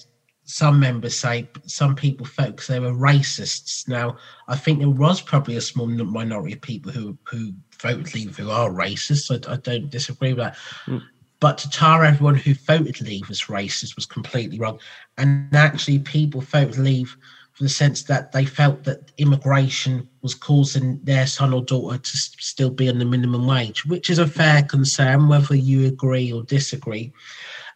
some 0.44 0.80
members 0.80 1.16
say 1.16 1.48
some 1.66 1.94
people 1.94 2.26
felt 2.26 2.56
because 2.56 2.66
they 2.66 2.80
were 2.80 2.92
racists. 2.92 3.86
Now, 3.86 4.16
I 4.48 4.56
think 4.56 4.80
there 4.80 4.88
was 4.88 5.20
probably 5.20 5.56
a 5.56 5.60
small 5.60 5.86
minority 5.86 6.54
of 6.54 6.60
people 6.60 6.90
who 6.90 7.16
who 7.24 7.52
voted 7.80 8.14
leave 8.14 8.36
who 8.36 8.50
are 8.50 8.70
racist. 8.70 9.26
So 9.26 9.38
I, 9.48 9.54
I 9.54 9.56
don't 9.56 9.90
disagree 9.90 10.32
with 10.32 10.44
that. 10.44 10.56
Mm. 10.86 11.02
But 11.40 11.56
to 11.58 11.70
tar 11.70 12.04
everyone 12.04 12.34
who 12.34 12.54
voted 12.54 13.00
leave 13.00 13.30
as 13.30 13.42
racist 13.42 13.96
was 13.96 14.06
completely 14.06 14.58
wrong. 14.58 14.78
And 15.16 15.54
actually, 15.56 15.98
people 16.00 16.42
voted 16.42 16.78
leave 16.78 17.16
for 17.52 17.64
the 17.64 17.68
sense 17.68 18.02
that 18.04 18.32
they 18.32 18.44
felt 18.44 18.84
that 18.84 19.10
immigration 19.18 20.08
was 20.22 20.34
causing 20.34 21.00
their 21.02 21.26
son 21.26 21.52
or 21.52 21.62
daughter 21.62 21.98
to 21.98 22.16
still 22.16 22.70
be 22.70 22.88
on 22.88 22.98
the 22.98 23.04
minimum 23.04 23.46
wage, 23.46 23.84
which 23.86 24.10
is 24.10 24.18
a 24.18 24.26
fair 24.26 24.62
concern, 24.62 25.28
whether 25.28 25.56
you 25.56 25.86
agree 25.86 26.32
or 26.32 26.42
disagree. 26.42 27.12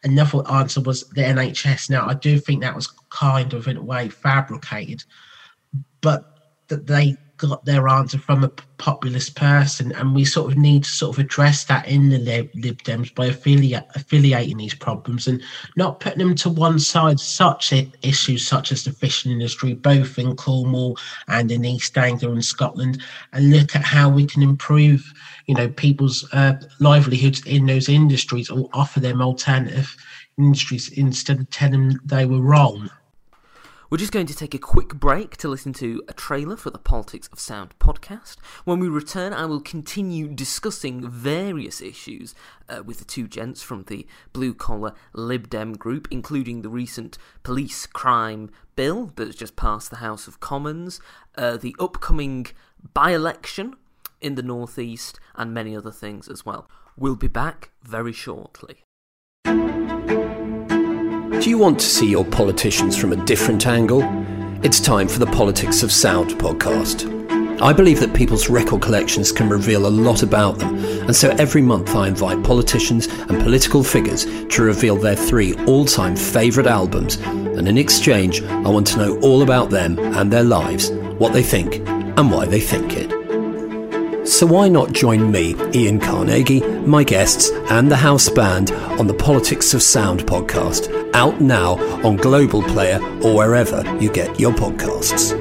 Another 0.02 0.42
answer 0.50 0.80
was 0.80 1.08
the 1.10 1.22
NHS. 1.22 1.90
Now, 1.90 2.06
I 2.06 2.14
do 2.14 2.38
think 2.38 2.62
that 2.62 2.76
was 2.76 2.92
kind 3.10 3.52
of, 3.54 3.66
in 3.66 3.78
a 3.78 3.82
way, 3.82 4.08
fabricated. 4.10 5.04
But 6.02 6.33
that 6.74 6.86
they 6.88 7.16
got 7.36 7.64
their 7.64 7.88
answer 7.88 8.18
from 8.18 8.44
a 8.44 8.48
populist 8.78 9.36
person, 9.36 9.92
and 9.92 10.14
we 10.14 10.24
sort 10.24 10.50
of 10.50 10.58
need 10.58 10.84
to 10.84 10.90
sort 10.90 11.16
of 11.16 11.24
address 11.24 11.64
that 11.64 11.86
in 11.86 12.08
the 12.08 12.18
Lib, 12.18 12.50
Lib 12.54 12.82
Dems 12.82 13.14
by 13.14 13.26
affiliate, 13.26 13.86
affiliating 13.94 14.56
these 14.56 14.74
problems 14.74 15.26
and 15.26 15.42
not 15.76 16.00
putting 16.00 16.18
them 16.18 16.34
to 16.36 16.48
one 16.48 16.78
side. 16.78 17.18
Such 17.20 17.72
issues 18.02 18.46
such 18.46 18.72
as 18.72 18.84
the 18.84 18.92
fishing 18.92 19.32
industry, 19.32 19.74
both 19.74 20.18
in 20.18 20.36
Cornwall 20.36 20.96
and 21.28 21.50
in 21.50 21.64
East 21.64 21.96
Anglia 21.96 22.30
and 22.30 22.44
Scotland, 22.44 23.02
and 23.32 23.50
look 23.50 23.74
at 23.74 23.82
how 23.82 24.08
we 24.08 24.26
can 24.26 24.42
improve, 24.42 25.02
you 25.46 25.54
know, 25.54 25.68
people's 25.68 26.28
uh, 26.32 26.54
livelihoods 26.80 27.44
in 27.46 27.66
those 27.66 27.88
industries 27.88 28.50
or 28.50 28.68
offer 28.72 29.00
them 29.00 29.20
alternative 29.20 29.94
industries 30.38 30.88
instead 30.90 31.40
of 31.40 31.50
telling 31.50 31.88
them 31.88 32.00
they 32.04 32.26
were 32.26 32.40
wrong. 32.40 32.90
We're 33.94 33.98
just 33.98 34.10
going 34.10 34.26
to 34.26 34.34
take 34.34 34.54
a 34.54 34.58
quick 34.58 34.88
break 34.96 35.36
to 35.36 35.46
listen 35.48 35.72
to 35.74 36.02
a 36.08 36.12
trailer 36.12 36.56
for 36.56 36.70
the 36.70 36.80
Politics 36.80 37.28
of 37.32 37.38
Sound 37.38 37.78
podcast. 37.78 38.38
When 38.64 38.80
we 38.80 38.88
return, 38.88 39.32
I 39.32 39.46
will 39.46 39.60
continue 39.60 40.26
discussing 40.26 41.08
various 41.08 41.80
issues 41.80 42.34
uh, 42.68 42.82
with 42.82 42.98
the 42.98 43.04
two 43.04 43.28
gents 43.28 43.62
from 43.62 43.84
the 43.84 44.04
blue 44.32 44.52
collar 44.52 44.94
Lib 45.12 45.48
Dem 45.48 45.74
group, 45.74 46.08
including 46.10 46.62
the 46.62 46.68
recent 46.68 47.18
police 47.44 47.86
crime 47.86 48.50
bill 48.74 49.12
that 49.14 49.28
has 49.28 49.36
just 49.36 49.54
passed 49.54 49.90
the 49.90 49.98
House 49.98 50.26
of 50.26 50.40
Commons, 50.40 51.00
uh, 51.38 51.56
the 51.56 51.76
upcoming 51.78 52.48
by 52.94 53.12
election 53.12 53.76
in 54.20 54.34
the 54.34 54.42
Northeast, 54.42 55.20
and 55.36 55.54
many 55.54 55.76
other 55.76 55.92
things 55.92 56.26
as 56.26 56.44
well. 56.44 56.68
We'll 56.96 57.14
be 57.14 57.28
back 57.28 57.70
very 57.84 58.12
shortly. 58.12 58.83
Do 61.44 61.50
you 61.50 61.58
want 61.58 61.78
to 61.80 61.84
see 61.84 62.08
your 62.08 62.24
politicians 62.24 62.96
from 62.96 63.12
a 63.12 63.22
different 63.26 63.66
angle? 63.66 64.00
It's 64.62 64.80
time 64.80 65.06
for 65.06 65.18
the 65.18 65.26
Politics 65.26 65.82
of 65.82 65.92
Sound 65.92 66.30
podcast. 66.38 67.60
I 67.60 67.70
believe 67.70 68.00
that 68.00 68.14
people's 68.14 68.48
record 68.48 68.80
collections 68.80 69.30
can 69.30 69.50
reveal 69.50 69.86
a 69.86 69.88
lot 69.88 70.22
about 70.22 70.56
them, 70.58 70.74
and 71.02 71.14
so 71.14 71.28
every 71.32 71.60
month 71.60 71.94
I 71.94 72.08
invite 72.08 72.42
politicians 72.44 73.08
and 73.08 73.42
political 73.42 73.84
figures 73.84 74.24
to 74.24 74.62
reveal 74.62 74.96
their 74.96 75.16
three 75.16 75.52
all 75.66 75.84
time 75.84 76.16
favourite 76.16 76.66
albums, 76.66 77.16
and 77.16 77.68
in 77.68 77.76
exchange, 77.76 78.40
I 78.42 78.70
want 78.70 78.86
to 78.86 78.96
know 78.96 79.20
all 79.20 79.42
about 79.42 79.68
them 79.68 79.98
and 79.98 80.32
their 80.32 80.44
lives, 80.44 80.90
what 81.18 81.34
they 81.34 81.42
think, 81.42 81.86
and 81.86 82.32
why 82.32 82.46
they 82.46 82.60
think 82.60 82.94
it. 82.96 83.13
So 84.24 84.46
why 84.46 84.68
not 84.68 84.92
join 84.92 85.30
me, 85.30 85.54
Ian 85.74 86.00
Carnegie, 86.00 86.62
my 86.86 87.04
guests, 87.04 87.50
and 87.68 87.90
the 87.90 87.96
house 87.96 88.30
band 88.30 88.70
on 88.98 89.06
the 89.06 89.12
Politics 89.12 89.74
of 89.74 89.82
Sound 89.82 90.26
podcast, 90.26 90.90
out 91.12 91.42
now 91.42 91.74
on 92.02 92.16
Global 92.16 92.62
Player 92.62 93.00
or 93.22 93.36
wherever 93.36 93.82
you 94.00 94.10
get 94.10 94.40
your 94.40 94.52
podcasts. 94.52 95.32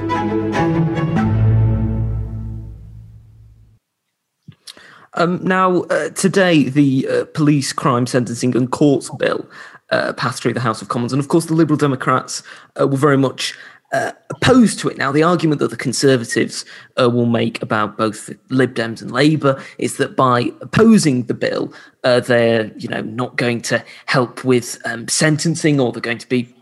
Um, 5.14 5.42
now, 5.42 5.82
uh, 5.84 6.10
today, 6.10 6.64
the 6.64 7.08
uh, 7.08 7.24
Police 7.32 7.72
Crime 7.72 8.06
Sentencing 8.06 8.54
and 8.54 8.70
Courts 8.70 9.08
Bill 9.18 9.48
uh, 9.90 10.12
passed 10.12 10.42
through 10.42 10.54
the 10.54 10.60
House 10.60 10.82
of 10.82 10.88
Commons. 10.88 11.12
And 11.12 11.20
of 11.20 11.28
course, 11.28 11.46
the 11.46 11.54
Liberal 11.54 11.78
Democrats 11.78 12.42
uh, 12.78 12.86
were 12.86 12.96
very 12.96 13.16
much 13.16 13.56
uh, 13.94 14.12
opposed 14.30 14.80
to 14.80 14.88
it. 14.88 14.98
Now, 14.98 15.12
the 15.12 15.22
argument 15.22 15.60
that 15.60 15.70
the 15.70 15.76
Conservatives 15.76 16.64
uh, 17.00 17.08
will 17.08 17.26
make 17.26 17.62
about 17.62 17.96
both 17.96 18.28
Lib 18.48 18.74
Dems 18.74 19.00
and 19.00 19.12
Labour 19.12 19.62
is 19.78 19.98
that 19.98 20.16
by 20.16 20.50
opposing 20.60 21.24
the 21.24 21.34
bill, 21.34 21.72
uh, 22.02 22.18
they're 22.18 22.72
you 22.76 22.88
know 22.88 23.02
not 23.02 23.36
going 23.36 23.60
to 23.62 23.84
help 24.06 24.44
with 24.44 24.80
um, 24.84 25.06
sentencing, 25.06 25.78
or 25.78 25.92
they're 25.92 26.00
going 26.00 26.18
to 26.18 26.28
be 26.28 26.52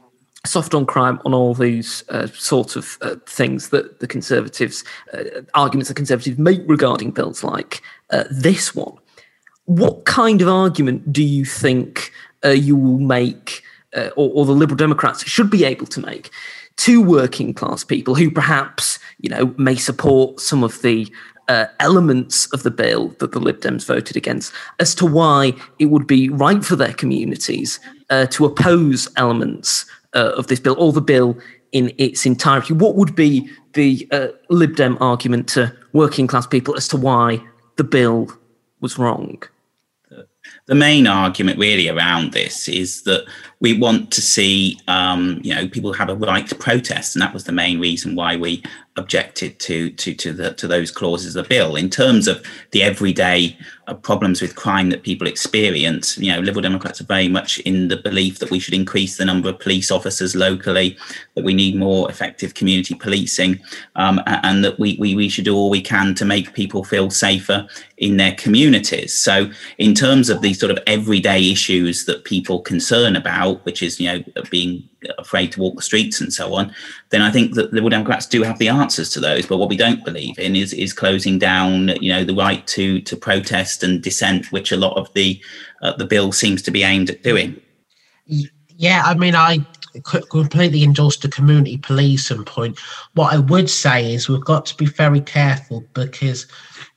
soft 0.44 0.74
on 0.74 0.84
crime 0.84 1.20
on 1.24 1.32
all 1.32 1.54
these 1.54 2.04
uh, 2.10 2.26
sort 2.26 2.76
of 2.76 2.98
uh, 3.00 3.14
things 3.26 3.70
that 3.70 4.00
the 4.00 4.06
Conservatives 4.06 4.84
uh, 5.14 5.40
arguments 5.54 5.88
the 5.88 5.94
Conservatives 5.94 6.38
make 6.38 6.60
regarding 6.66 7.12
bills 7.12 7.42
like 7.42 7.80
this 8.30 8.74
one. 8.74 8.98
What 9.64 10.04
kind 10.04 10.42
of 10.42 10.48
argument 10.48 11.14
do 11.14 11.22
you 11.22 11.46
think 11.46 12.12
you 12.44 12.76
will 12.76 12.98
make, 12.98 13.62
or, 13.94 14.30
or 14.34 14.44
the 14.44 14.52
Liberal 14.52 14.76
Democrats 14.76 15.24
should 15.24 15.48
be 15.48 15.64
able 15.64 15.86
to 15.86 16.00
make? 16.00 16.30
To 16.82 17.00
working 17.00 17.54
class 17.54 17.84
people 17.84 18.16
who 18.16 18.28
perhaps 18.28 18.98
you 19.20 19.30
know 19.30 19.54
may 19.56 19.76
support 19.76 20.40
some 20.40 20.64
of 20.64 20.82
the 20.82 21.08
uh, 21.46 21.66
elements 21.78 22.46
of 22.52 22.64
the 22.64 22.72
bill 22.72 23.08
that 23.20 23.30
the 23.30 23.38
Lib 23.38 23.60
Dems 23.60 23.86
voted 23.86 24.16
against 24.16 24.52
as 24.80 24.92
to 24.96 25.06
why 25.06 25.52
it 25.78 25.86
would 25.86 26.08
be 26.08 26.28
right 26.28 26.64
for 26.64 26.74
their 26.74 26.92
communities 26.92 27.78
uh, 28.10 28.26
to 28.26 28.44
oppose 28.44 29.08
elements 29.16 29.86
uh, 30.14 30.32
of 30.36 30.48
this 30.48 30.58
bill 30.58 30.74
or 30.76 30.92
the 30.92 31.00
bill 31.00 31.38
in 31.70 31.92
its 31.98 32.26
entirety. 32.26 32.74
What 32.74 32.96
would 32.96 33.14
be 33.14 33.48
the 33.74 34.08
uh, 34.10 34.28
Lib 34.50 34.74
Dem 34.74 34.98
argument 35.00 35.48
to 35.50 35.72
working 35.92 36.26
class 36.26 36.48
people 36.48 36.76
as 36.76 36.88
to 36.88 36.96
why 36.96 37.40
the 37.76 37.84
bill 37.84 38.28
was 38.80 38.98
wrong? 38.98 39.40
The 40.72 40.76
main 40.76 41.06
argument 41.06 41.58
really 41.58 41.90
around 41.90 42.32
this 42.32 42.66
is 42.66 43.02
that 43.02 43.26
we 43.60 43.78
want 43.78 44.10
to 44.12 44.22
see, 44.22 44.80
um, 44.88 45.38
you 45.44 45.54
know, 45.54 45.68
people 45.68 45.92
have 45.92 46.08
a 46.08 46.14
right 46.14 46.48
to 46.48 46.54
protest, 46.54 47.14
and 47.14 47.20
that 47.20 47.34
was 47.34 47.44
the 47.44 47.52
main 47.52 47.78
reason 47.78 48.14
why 48.14 48.36
we 48.36 48.62
objected 48.96 49.58
to 49.58 49.90
to 49.90 50.14
to 50.14 50.32
the 50.32 50.52
to 50.54 50.68
those 50.68 50.90
clauses 50.90 51.34
of 51.34 51.44
the 51.44 51.48
bill. 51.48 51.76
In 51.76 51.88
terms 51.88 52.28
of 52.28 52.44
the 52.72 52.82
everyday 52.82 53.56
uh, 53.86 53.94
problems 53.94 54.42
with 54.42 54.54
crime 54.54 54.90
that 54.90 55.02
people 55.02 55.26
experience, 55.26 56.18
you 56.18 56.30
know, 56.30 56.40
Liberal 56.40 56.62
Democrats 56.62 57.00
are 57.00 57.04
very 57.04 57.28
much 57.28 57.58
in 57.60 57.88
the 57.88 57.96
belief 57.96 58.38
that 58.38 58.50
we 58.50 58.58
should 58.58 58.74
increase 58.74 59.16
the 59.16 59.24
number 59.24 59.48
of 59.48 59.58
police 59.58 59.90
officers 59.90 60.36
locally, 60.36 60.96
that 61.34 61.44
we 61.44 61.54
need 61.54 61.74
more 61.74 62.10
effective 62.10 62.54
community 62.54 62.94
policing, 62.94 63.58
um, 63.96 64.20
and 64.26 64.64
that 64.64 64.78
we, 64.78 64.96
we 65.00 65.14
we 65.14 65.28
should 65.28 65.46
do 65.46 65.56
all 65.56 65.70
we 65.70 65.80
can 65.80 66.14
to 66.14 66.24
make 66.24 66.54
people 66.54 66.84
feel 66.84 67.10
safer 67.10 67.66
in 67.96 68.18
their 68.18 68.34
communities. 68.34 69.14
So, 69.14 69.50
in 69.78 69.94
terms 69.94 70.28
of 70.28 70.42
these 70.42 70.60
sort 70.60 70.70
of 70.70 70.78
everyday 70.86 71.50
issues 71.50 72.04
that 72.04 72.24
people 72.24 72.60
concern 72.60 73.16
about 73.16 73.64
which 73.64 73.82
is 73.82 73.98
you 73.98 74.06
know 74.06 74.24
being 74.50 74.86
afraid 75.18 75.52
to 75.52 75.60
walk 75.60 75.76
the 75.76 75.82
streets 75.82 76.20
and 76.20 76.32
so 76.32 76.54
on, 76.54 76.74
then 77.10 77.22
I 77.22 77.30
think 77.30 77.54
that 77.54 77.72
Liberal 77.72 77.90
Democrats 77.90 78.26
do 78.26 78.42
have 78.42 78.58
the 78.58 78.68
answers 78.68 79.10
to 79.10 79.20
those. 79.20 79.46
But 79.46 79.58
what 79.58 79.68
we 79.68 79.76
don't 79.76 80.04
believe 80.04 80.38
in 80.38 80.56
is 80.56 80.72
is 80.72 80.92
closing 80.92 81.38
down 81.38 81.88
you 82.00 82.12
know 82.12 82.24
the 82.24 82.34
right 82.34 82.66
to 82.68 83.00
to 83.02 83.16
protest 83.16 83.82
and 83.82 84.02
dissent, 84.02 84.52
which 84.52 84.72
a 84.72 84.76
lot 84.76 84.96
of 84.96 85.12
the 85.14 85.40
uh, 85.82 85.96
the 85.96 86.06
bill 86.06 86.32
seems 86.32 86.62
to 86.62 86.70
be 86.70 86.82
aimed 86.82 87.10
at 87.10 87.22
doing. 87.22 87.60
Yeah, 88.26 89.02
I 89.04 89.14
mean, 89.14 89.34
I 89.34 89.64
completely 90.02 90.82
endorse 90.82 91.18
the 91.18 91.28
community 91.28 91.76
policing 91.76 92.44
point. 92.44 92.78
What 93.14 93.32
I 93.32 93.38
would 93.38 93.68
say 93.68 94.14
is 94.14 94.28
we've 94.28 94.44
got 94.44 94.66
to 94.66 94.76
be 94.76 94.86
very 94.86 95.20
careful 95.20 95.84
because 95.92 96.46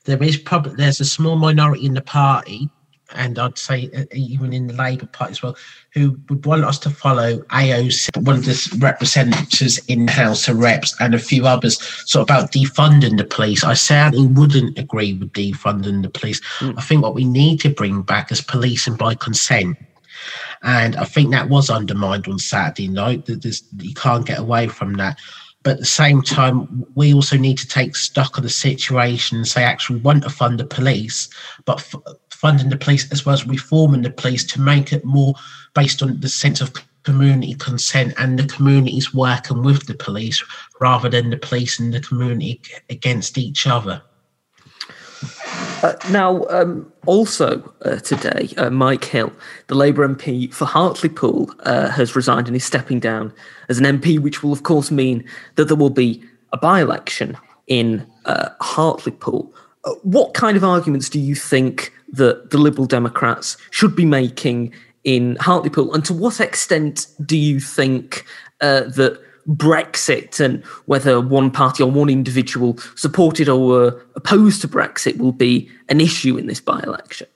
there 0.04 0.22
is 0.22 0.36
probably 0.36 0.74
there's 0.76 1.00
a 1.00 1.04
small 1.04 1.36
minority 1.36 1.86
in 1.86 1.94
the 1.94 2.00
party 2.00 2.70
and 3.14 3.38
I'd 3.38 3.58
say 3.58 3.90
uh, 3.96 4.04
even 4.12 4.52
in 4.52 4.66
the 4.66 4.74
Labour 4.74 5.06
Party 5.06 5.32
as 5.32 5.42
well, 5.42 5.56
who 5.92 6.18
would 6.28 6.44
want 6.44 6.64
us 6.64 6.78
to 6.80 6.90
follow 6.90 7.38
AOC, 7.38 8.16
one 8.22 8.36
of 8.36 8.44
the 8.44 8.78
representatives 8.80 9.78
in 9.86 10.06
the 10.06 10.12
House 10.12 10.48
of 10.48 10.58
Reps, 10.58 10.94
and 11.00 11.14
a 11.14 11.18
few 11.18 11.46
others, 11.46 11.80
sort 12.10 12.28
of 12.28 12.36
about 12.36 12.52
defunding 12.52 13.16
the 13.16 13.24
police. 13.24 13.64
I 13.64 13.74
certainly 13.74 14.26
wouldn't 14.26 14.78
agree 14.78 15.14
with 15.14 15.32
defunding 15.32 16.02
the 16.02 16.10
police. 16.10 16.40
Mm. 16.58 16.74
I 16.76 16.82
think 16.82 17.02
what 17.02 17.14
we 17.14 17.24
need 17.24 17.60
to 17.60 17.70
bring 17.70 18.02
back 18.02 18.32
is 18.32 18.40
policing 18.40 18.96
by 18.96 19.14
consent. 19.14 19.76
And 20.62 20.96
I 20.96 21.04
think 21.04 21.30
that 21.30 21.48
was 21.48 21.70
undermined 21.70 22.26
on 22.26 22.38
Saturday 22.38 22.88
night. 22.88 23.26
That 23.26 23.44
you 23.78 23.94
can't 23.94 24.26
get 24.26 24.40
away 24.40 24.66
from 24.66 24.94
that. 24.94 25.18
But 25.62 25.72
at 25.72 25.78
the 25.80 25.84
same 25.84 26.22
time, 26.22 26.86
we 26.94 27.12
also 27.12 27.36
need 27.36 27.58
to 27.58 27.66
take 27.66 27.96
stock 27.96 28.36
of 28.36 28.44
the 28.44 28.48
situation 28.48 29.36
and 29.36 29.48
say, 29.48 29.64
actually, 29.64 29.96
we 29.96 30.02
want 30.02 30.22
to 30.22 30.30
fund 30.30 30.60
the 30.60 30.64
police, 30.64 31.28
but 31.64 31.78
f- 31.78 31.96
funding 32.36 32.68
the 32.68 32.76
police 32.76 33.10
as 33.10 33.24
well 33.24 33.34
as 33.34 33.46
reforming 33.46 34.02
the 34.02 34.10
police 34.10 34.44
to 34.44 34.60
make 34.60 34.92
it 34.92 35.04
more 35.04 35.34
based 35.74 36.02
on 36.02 36.20
the 36.20 36.28
sense 36.28 36.60
of 36.60 36.72
community 37.02 37.54
consent 37.54 38.12
and 38.18 38.38
the 38.38 38.46
communities 38.46 39.14
working 39.14 39.62
with 39.62 39.86
the 39.86 39.94
police 39.94 40.42
rather 40.80 41.08
than 41.08 41.30
the 41.30 41.36
police 41.36 41.78
and 41.78 41.94
the 41.94 42.00
community 42.00 42.60
against 42.90 43.38
each 43.38 43.66
other. 43.66 44.02
Uh, 45.82 45.94
now, 46.10 46.44
um, 46.50 46.92
also 47.06 47.72
uh, 47.84 47.96
today, 47.96 48.52
uh, 48.56 48.70
Mike 48.70 49.04
Hill, 49.04 49.32
the 49.68 49.74
Labour 49.74 50.06
MP 50.06 50.52
for 50.52 50.64
Hartlepool, 50.64 51.50
uh, 51.60 51.88
has 51.90 52.16
resigned 52.16 52.48
and 52.48 52.56
is 52.56 52.64
stepping 52.64 53.00
down 53.00 53.32
as 53.68 53.78
an 53.78 53.84
MP, 53.84 54.18
which 54.18 54.42
will, 54.42 54.52
of 54.52 54.62
course, 54.62 54.90
mean 54.90 55.24
that 55.54 55.66
there 55.68 55.76
will 55.76 55.90
be 55.90 56.22
a 56.52 56.56
by 56.56 56.80
election 56.80 57.36
in 57.66 58.06
uh, 58.24 58.50
Hartlepool. 58.60 59.54
What 60.02 60.34
kind 60.34 60.56
of 60.56 60.64
arguments 60.64 61.08
do 61.08 61.20
you 61.20 61.34
think 61.34 61.92
that 62.12 62.50
the 62.50 62.58
Liberal 62.58 62.86
Democrats 62.86 63.56
should 63.70 63.94
be 63.94 64.04
making 64.04 64.72
in 65.04 65.36
Hartlepool? 65.36 65.94
And 65.94 66.04
to 66.06 66.12
what 66.12 66.40
extent 66.40 67.06
do 67.24 67.36
you 67.36 67.60
think 67.60 68.24
uh, 68.60 68.82
that 68.82 69.20
Brexit 69.48 70.40
and 70.40 70.64
whether 70.86 71.20
one 71.20 71.50
party 71.50 71.82
or 71.82 71.90
one 71.90 72.08
individual 72.08 72.78
supported 72.96 73.48
or 73.48 73.64
were 73.64 74.06
opposed 74.16 74.60
to 74.62 74.68
Brexit 74.68 75.18
will 75.18 75.32
be 75.32 75.70
an 75.88 76.00
issue 76.00 76.36
in 76.36 76.46
this 76.46 76.60
by 76.60 76.80
election? 76.80 77.28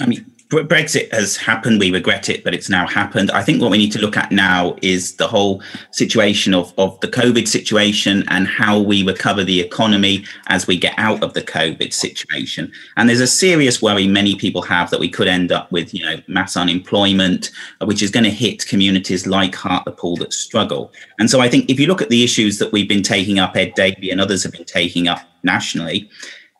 I 0.00 0.06
mean, 0.06 0.33
Brexit 0.62 1.12
has 1.12 1.36
happened. 1.36 1.80
We 1.80 1.90
regret 1.90 2.28
it, 2.28 2.44
but 2.44 2.54
it's 2.54 2.68
now 2.68 2.86
happened. 2.86 3.30
I 3.30 3.42
think 3.42 3.60
what 3.60 3.70
we 3.70 3.78
need 3.78 3.92
to 3.92 3.98
look 3.98 4.16
at 4.16 4.30
now 4.30 4.76
is 4.82 5.16
the 5.16 5.26
whole 5.26 5.62
situation 5.90 6.54
of, 6.54 6.72
of 6.78 6.98
the 7.00 7.08
COVID 7.08 7.48
situation 7.48 8.24
and 8.28 8.46
how 8.46 8.78
we 8.78 9.02
recover 9.02 9.42
the 9.42 9.60
economy 9.60 10.24
as 10.46 10.66
we 10.66 10.78
get 10.78 10.94
out 10.98 11.22
of 11.22 11.34
the 11.34 11.42
COVID 11.42 11.92
situation. 11.92 12.70
And 12.96 13.08
there's 13.08 13.20
a 13.20 13.26
serious 13.26 13.82
worry 13.82 14.06
many 14.06 14.36
people 14.36 14.62
have 14.62 14.90
that 14.90 15.00
we 15.00 15.08
could 15.08 15.28
end 15.28 15.50
up 15.50 15.70
with, 15.72 15.92
you 15.92 16.04
know, 16.04 16.20
mass 16.28 16.56
unemployment, 16.56 17.50
which 17.82 18.02
is 18.02 18.10
going 18.10 18.24
to 18.24 18.30
hit 18.30 18.66
communities 18.66 19.26
like 19.26 19.54
Hartlepool 19.54 20.16
that 20.16 20.32
struggle. 20.32 20.92
And 21.18 21.30
so 21.30 21.40
I 21.40 21.48
think 21.48 21.68
if 21.68 21.80
you 21.80 21.86
look 21.86 22.02
at 22.02 22.10
the 22.10 22.22
issues 22.22 22.58
that 22.58 22.70
we've 22.70 22.88
been 22.88 23.02
taking 23.02 23.38
up, 23.38 23.56
Ed 23.56 23.74
Davey 23.74 24.10
and 24.10 24.20
others 24.20 24.42
have 24.44 24.52
been 24.52 24.64
taking 24.64 25.08
up 25.08 25.20
nationally, 25.42 26.08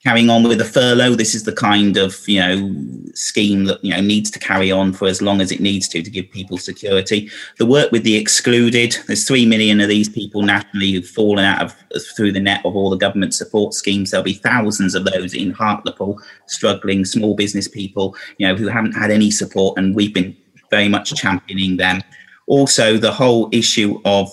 carrying 0.05 0.29
on 0.29 0.43
with 0.43 0.59
the 0.59 0.65
furlough. 0.65 1.15
This 1.15 1.35
is 1.35 1.45
the 1.45 1.53
kind 1.53 1.97
of 1.97 2.29
you 2.29 2.39
know 2.39 2.75
scheme 3.15 3.65
that 3.65 3.83
you 3.85 3.91
know 3.95 4.01
needs 4.01 4.31
to 4.33 4.39
carry 4.39 4.71
on 4.71 4.93
for 4.93 5.07
as 5.07 5.23
long 5.23 5.41
as 5.41 5.51
it 5.51 5.61
needs 5.61 5.89
to 5.89 6.03
to 6.03 6.11
give 6.11 6.31
people 6.31 6.59
security. 6.59 7.31
The 7.59 7.67
work 7.67 7.91
with 7.91 8.05
the 8.05 8.17
excluded. 8.17 8.97
There's 9.07 9.27
three 9.27 9.47
million 9.47 9.81
of 9.81 9.89
these 9.89 10.09
people 10.09 10.43
nationally 10.43 10.93
who've 10.93 11.09
fallen 11.09 11.45
out 11.45 11.63
of 11.63 11.75
through 12.17 12.33
the 12.33 12.41
net 12.41 12.65
of 12.65 12.77
all 12.77 12.91
the 12.91 12.97
government 12.97 13.35
support 13.35 13.75
schemes. 13.75 14.11
There'll 14.11 14.25
be 14.25 14.35
thousands 14.35 14.95
of 14.95 15.05
those 15.05 15.35
in 15.35 15.53
Hartlepool, 15.53 16.21
struggling 16.47 17.05
small 17.05 17.35
business 17.35 17.69
people, 17.69 18.17
you 18.39 18.47
know, 18.47 18.55
who 18.55 18.69
haven't 18.69 18.93
had 18.93 19.11
any 19.11 19.31
support, 19.31 19.79
and 19.79 19.95
we've 19.95 20.15
been 20.15 20.37
very 20.71 20.89
much 20.89 21.15
championing 21.15 21.77
them. 21.77 22.03
Also, 22.47 22.99
the 22.99 23.13
whole 23.13 23.49
issue 23.53 24.01
of 24.05 24.31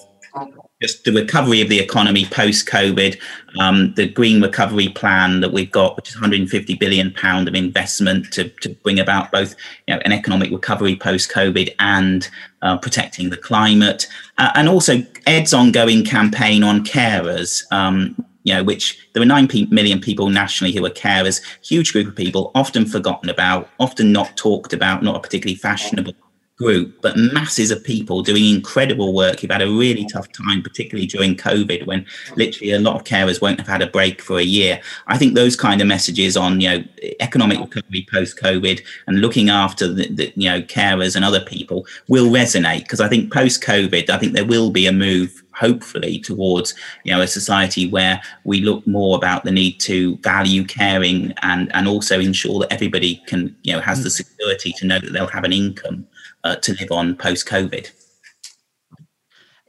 just 0.82 1.04
the 1.04 1.12
recovery 1.12 1.62
of 1.62 1.70
the 1.70 1.80
economy 1.80 2.26
post 2.26 2.68
COVID, 2.68 3.20
um, 3.60 3.94
the 3.94 4.08
green 4.08 4.42
recovery 4.42 4.90
plan 4.90 5.40
that 5.42 5.54
we've 5.54 5.72
got, 5.72 5.96
which 5.96 6.10
is 6.10 6.16
150 6.16 6.76
billion 6.76 7.12
pound 7.12 7.48
of 7.48 7.54
investment 7.54 8.32
to, 8.34 8.50
to 8.50 8.70
bring 8.70 9.00
about 9.00 9.32
both 9.32 9.56
you 9.88 9.94
know, 9.94 10.02
an 10.04 10.12
economic 10.12 10.52
recovery 10.52 10.96
post 10.96 11.32
COVID 11.32 11.74
and 11.80 12.28
uh, 12.64 12.78
protecting 12.78 13.30
the 13.30 13.38
climate, 13.38 14.08
uh, 14.40 14.52
and 14.56 14.68
also 14.68 15.06
Ed's 15.28 15.54
ongoing 15.54 16.04
campaign 16.04 16.64
on 16.64 16.84
carers. 16.84 17.64
Um, 17.72 18.16
you 18.44 18.56
know, 18.56 18.64
which 18.64 19.08
there 19.14 19.22
are 19.22 19.26
9 19.26 19.48
million 19.70 20.00
people 20.00 20.30
nationally 20.30 20.74
who 20.74 20.84
are 20.84 20.90
carers, 20.90 21.42
huge 21.64 21.94
group 21.94 22.08
of 22.08 22.16
people, 22.16 22.52
often 22.56 22.88
forgotten 22.88 23.30
about, 23.30 23.70
often 23.80 24.12
not 24.12 24.36
talked 24.36 24.74
about, 24.74 25.04
not 25.04 25.16
a 25.16 25.20
particularly 25.20 25.56
fashionable 25.56 26.16
group, 26.58 27.02
but 27.02 27.18
masses 27.18 27.72
of 27.72 27.84
people 27.84 28.22
doing 28.22 28.46
incredible 28.46 29.14
work 29.14 29.40
who've 29.40 29.52
had 29.52 29.62
a 29.62 29.70
really 29.70 30.06
tough 30.06 30.32
time, 30.32 30.62
particularly 30.62 31.08
during 31.08 31.36
COVID, 31.36 31.88
when 31.88 32.06
literally 32.36 32.72
a 32.72 32.80
lot 32.80 32.96
of 32.96 33.04
carers 33.04 33.42
won't 33.42 33.60
have 33.60 33.68
had 33.68 33.82
a 33.82 33.88
break 33.88 34.22
for 34.22 34.38
a 34.38 34.44
year. 34.44 34.80
I 35.08 35.18
think 35.18 35.34
those 35.34 35.56
kind 35.56 35.82
of 35.82 35.88
messages 35.88 36.38
on 36.38 36.62
you 36.62 36.70
know 36.70 36.84
economic 37.20 37.60
recovery 37.60 38.08
post 38.12 38.40
COVID 38.40 38.82
and 39.08 39.22
looking 39.22 39.50
after 39.50 39.88
the, 39.88 40.08
the, 40.10 40.34
you 40.36 40.50
know 40.50 40.62
carers 40.62 41.16
and 41.16 41.26
other 41.26 41.42
people 41.42 41.86
will 42.08 42.30
resonate 42.30 42.84
because 42.84 43.02
I 43.02 43.10
think 43.10 43.34
post 43.34 43.64
COVID, 43.64 44.10
I 44.10 44.18
think 44.18 44.34
there 44.34 44.46
will 44.46 44.70
be 44.70 44.86
a 44.86 44.92
move 44.92 45.44
hopefully 45.54 46.18
towards 46.20 46.74
you 47.04 47.14
know 47.14 47.22
a 47.22 47.28
society 47.28 47.90
where 47.90 48.22
we 48.46 48.62
look 48.62 48.86
more 48.88 49.18
about 49.18 49.44
the 49.44 49.52
need 49.52 49.80
to 49.80 50.18
value 50.18 50.64
caring 50.64 51.34
and 51.42 51.74
and 51.76 51.88
also 51.88 52.20
ensure 52.20 52.60
that 52.60 52.72
everybody 52.72 53.22
can 53.28 53.56
you 53.64 53.74
know 53.74 53.80
has 53.80 54.00
mm. 54.00 54.04
the 54.04 54.10
security 54.10 54.72
to 54.74 54.86
know 54.86 55.00
that 55.00 55.12
they'll 55.14 55.28
have 55.28 55.44
an 55.44 55.54
income 55.54 56.06
uh, 56.44 56.56
to 56.58 56.74
live 56.80 56.92
on 56.92 57.16
post 57.16 57.48
COVID. 57.48 57.92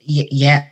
Yeah, 0.05 0.67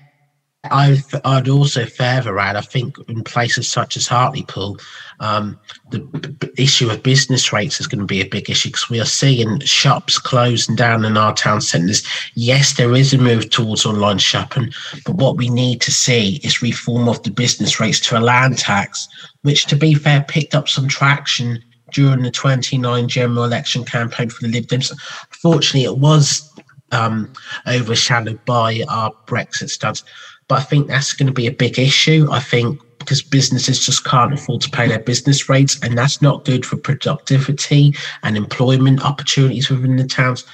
I, 0.64 0.98
I'd 1.24 1.48
also 1.48 1.86
further 1.86 2.38
add, 2.38 2.56
I 2.56 2.60
think 2.60 2.96
in 3.08 3.24
places 3.24 3.70
such 3.70 3.96
as 3.96 4.06
Hartlepool, 4.06 4.78
um, 5.18 5.58
the 5.90 6.00
b- 6.00 6.50
issue 6.58 6.90
of 6.90 7.02
business 7.02 7.50
rates 7.50 7.80
is 7.80 7.86
going 7.86 8.00
to 8.00 8.06
be 8.06 8.20
a 8.20 8.28
big 8.28 8.50
issue 8.50 8.68
because 8.68 8.90
we 8.90 9.00
are 9.00 9.06
seeing 9.06 9.60
shops 9.60 10.18
closing 10.18 10.76
down 10.76 11.06
in 11.06 11.16
our 11.16 11.34
town 11.34 11.62
centres. 11.62 12.06
Yes, 12.34 12.76
there 12.76 12.94
is 12.94 13.14
a 13.14 13.18
move 13.18 13.48
towards 13.48 13.86
online 13.86 14.18
shopping, 14.18 14.70
but 15.06 15.16
what 15.16 15.38
we 15.38 15.48
need 15.48 15.80
to 15.82 15.92
see 15.92 16.40
is 16.42 16.60
reform 16.60 17.08
of 17.08 17.22
the 17.22 17.30
business 17.30 17.80
rates 17.80 18.00
to 18.00 18.18
a 18.18 18.20
land 18.20 18.58
tax, 18.58 19.08
which, 19.42 19.64
to 19.66 19.76
be 19.76 19.94
fair, 19.94 20.24
picked 20.28 20.54
up 20.54 20.68
some 20.68 20.88
traction 20.88 21.62
during 21.92 22.22
the 22.22 22.30
29 22.30 23.08
general 23.08 23.44
election 23.44 23.84
campaign 23.84 24.28
for 24.28 24.42
the 24.42 24.52
Lib 24.52 24.66
Dems. 24.66 24.92
Fortunately, 25.42 25.84
it 25.84 25.98
was 25.98 26.50
um, 26.92 27.32
overshadowed 27.66 28.44
by 28.44 28.82
our 28.88 29.12
Brexit 29.26 29.70
studs. 29.70 30.04
But 30.48 30.60
I 30.60 30.62
think 30.62 30.88
that's 30.88 31.12
going 31.12 31.28
to 31.28 31.32
be 31.32 31.46
a 31.46 31.52
big 31.52 31.78
issue. 31.78 32.26
I 32.30 32.40
think 32.40 32.80
because 32.98 33.22
businesses 33.22 33.84
just 33.84 34.04
can't 34.04 34.34
afford 34.34 34.60
to 34.60 34.70
pay 34.70 34.86
their 34.86 34.98
business 34.98 35.48
rates, 35.48 35.80
and 35.82 35.96
that's 35.96 36.20
not 36.20 36.44
good 36.44 36.66
for 36.66 36.76
productivity 36.76 37.94
and 38.22 38.36
employment 38.36 39.04
opportunities 39.04 39.70
within 39.70 39.96
the 39.96 40.06
towns. 40.06 40.44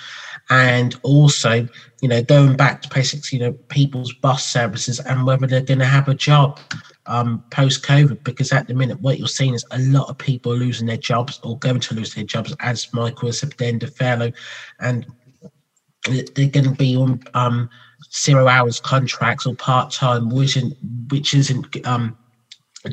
And 0.49 0.95
also, 1.03 1.69
you 2.01 2.09
know, 2.09 2.23
going 2.23 2.57
back 2.57 2.83
to 2.83 2.89
basics, 2.89 3.33
you 3.33 3.41
know, 3.41 3.53
people's 3.69 4.13
bus 4.13 4.45
services 4.45 5.01
and 5.01 5.27
whether 5.27 5.47
they're 5.47 5.61
going 5.61 5.81
to 5.81 5.87
have 5.87 6.09
a 6.09 6.15
job 6.15 6.61
um, 7.07 7.45
post 7.51 7.85
COVID, 7.85 8.25
because 8.25 8.53
at 8.53 8.67
the 8.67 8.75
minute, 8.75 9.01
what 9.01 9.19
you're 9.19 9.29
seeing 9.29 9.55
is 9.55 9.65
a 9.71 9.79
lot 9.79 10.09
of 10.09 10.19
people 10.19 10.55
losing 10.55 10.87
their 10.87 10.97
jobs 10.97 11.41
or 11.43 11.59
going 11.59 11.81
to 11.81 11.95
lose 11.95 12.15
their 12.15 12.25
jobs, 12.25 12.55
as 12.61 12.93
Michael 12.93 13.29
has 13.29 13.39
said, 13.41 13.53
the 13.59 13.93
furlough, 13.97 14.33
and 14.81 15.07
they're 16.05 16.49
going 16.49 16.65
to 16.65 16.71
be 16.71 16.97
on 16.97 17.21
um, 17.35 17.69
zero 18.15 18.47
hours 18.49 18.81
contracts 18.81 19.47
or 19.47 19.55
part 19.55 19.91
time, 19.91 20.31
which 20.31 20.57
isn't, 20.57 20.77
which 21.11 21.35
isn't 21.35 21.87
um, 21.87 22.17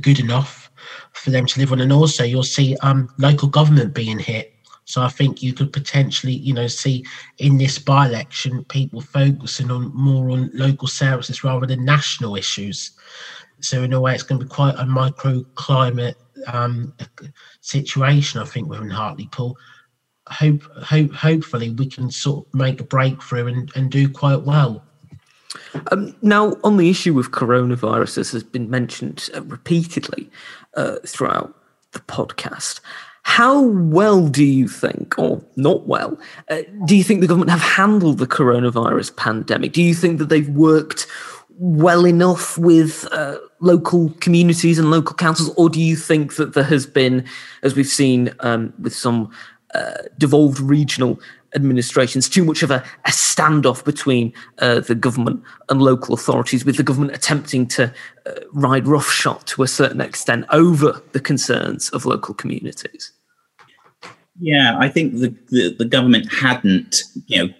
good 0.01 0.19
enough 0.19 0.71
for 1.11 1.29
them 1.29 1.45
to 1.45 1.59
live 1.59 1.71
on. 1.71 1.81
And 1.81 1.93
also, 1.93 2.23
you'll 2.23 2.43
see 2.43 2.75
um, 2.77 3.09
local 3.17 3.47
government 3.47 3.93
being 3.93 4.19
hit. 4.19 4.49
So 4.85 5.01
I 5.01 5.07
think 5.07 5.41
you 5.41 5.53
could 5.53 5.71
potentially, 5.71 6.33
you 6.33 6.53
know, 6.53 6.67
see 6.67 7.05
in 7.37 7.57
this 7.57 7.79
by-election 7.79 8.65
people 8.65 8.99
focusing 8.99 9.71
on 9.71 9.95
more 9.95 10.29
on 10.31 10.49
local 10.53 10.87
services 10.87 11.43
rather 11.43 11.65
than 11.65 11.85
national 11.85 12.35
issues. 12.35 12.91
So 13.63 13.81
in 13.81 13.93
a 13.93 13.99
way, 13.99 14.13
it's 14.13 14.23
going 14.23 14.39
to 14.39 14.45
be 14.45 14.49
quite 14.49 14.75
a 14.75 14.83
microclimate 14.83 16.15
um, 16.47 16.93
situation, 17.61 18.41
I 18.41 18.45
think, 18.45 18.67
within 18.67 18.89
Hartlepool. 18.89 19.57
Hope, 20.27 20.63
hope, 20.83 21.13
hopefully, 21.13 21.71
we 21.71 21.87
can 21.87 22.11
sort 22.11 22.45
of 22.45 22.53
make 22.53 22.79
a 22.81 22.83
breakthrough 22.83 23.47
and, 23.47 23.71
and 23.75 23.89
do 23.89 24.09
quite 24.09 24.41
well. 24.43 24.83
Um, 25.91 26.15
now, 26.21 26.57
on 26.63 26.77
the 26.77 26.89
issue 26.89 27.17
of 27.19 27.31
coronavirus, 27.31 28.17
as 28.17 28.31
has 28.31 28.43
been 28.43 28.69
mentioned 28.69 29.29
uh, 29.33 29.41
repeatedly 29.43 30.29
uh, 30.75 30.97
throughout 31.05 31.53
the 31.91 31.99
podcast, 31.99 32.79
how 33.23 33.61
well 33.61 34.27
do 34.27 34.43
you 34.43 34.67
think, 34.67 35.17
or 35.17 35.43
not 35.55 35.87
well, 35.87 36.19
uh, 36.49 36.61
do 36.85 36.95
you 36.95 37.03
think 37.03 37.21
the 37.21 37.27
government 37.27 37.51
have 37.51 37.61
handled 37.61 38.17
the 38.17 38.27
coronavirus 38.27 39.15
pandemic? 39.15 39.71
Do 39.71 39.81
you 39.81 39.93
think 39.93 40.19
that 40.19 40.27
they've 40.27 40.49
worked 40.49 41.07
well 41.57 42.05
enough 42.05 42.57
with 42.57 43.07
uh, 43.11 43.37
local 43.59 44.09
communities 44.19 44.79
and 44.79 44.91
local 44.91 45.15
councils, 45.15 45.53
or 45.55 45.69
do 45.69 45.79
you 45.79 45.95
think 45.95 46.35
that 46.35 46.53
there 46.53 46.63
has 46.63 46.85
been, 46.85 47.25
as 47.61 47.75
we've 47.75 47.87
seen 47.87 48.33
um, 48.39 48.73
with 48.79 48.93
some 48.93 49.31
uh, 49.73 49.93
devolved 50.17 50.59
regional 50.59 51.19
administrations, 51.55 52.27
too 52.27 52.43
much 52.43 52.63
of 52.63 52.71
a, 52.71 52.83
a 53.05 53.11
standoff 53.11 53.83
between 53.85 54.33
uh, 54.59 54.79
the 54.79 54.95
government 54.95 55.43
and 55.69 55.81
local 55.81 56.13
authorities, 56.13 56.65
with 56.65 56.77
the 56.77 56.83
government 56.83 57.13
attempting 57.13 57.67
to 57.67 57.93
uh, 58.25 58.31
ride 58.53 58.87
roughshod 58.87 59.45
to 59.45 59.63
a 59.63 59.67
certain 59.67 60.01
extent 60.01 60.45
over 60.51 61.01
the 61.11 61.19
concerns 61.19 61.89
of 61.89 62.05
local 62.05 62.33
communities? 62.33 63.11
Yeah, 64.39 64.77
I 64.79 64.89
think 64.89 65.13
the, 65.13 65.35
the, 65.49 65.75
the 65.77 65.85
government 65.85 66.31
hadn't, 66.33 67.03
you 67.27 67.45
know, 67.45 67.53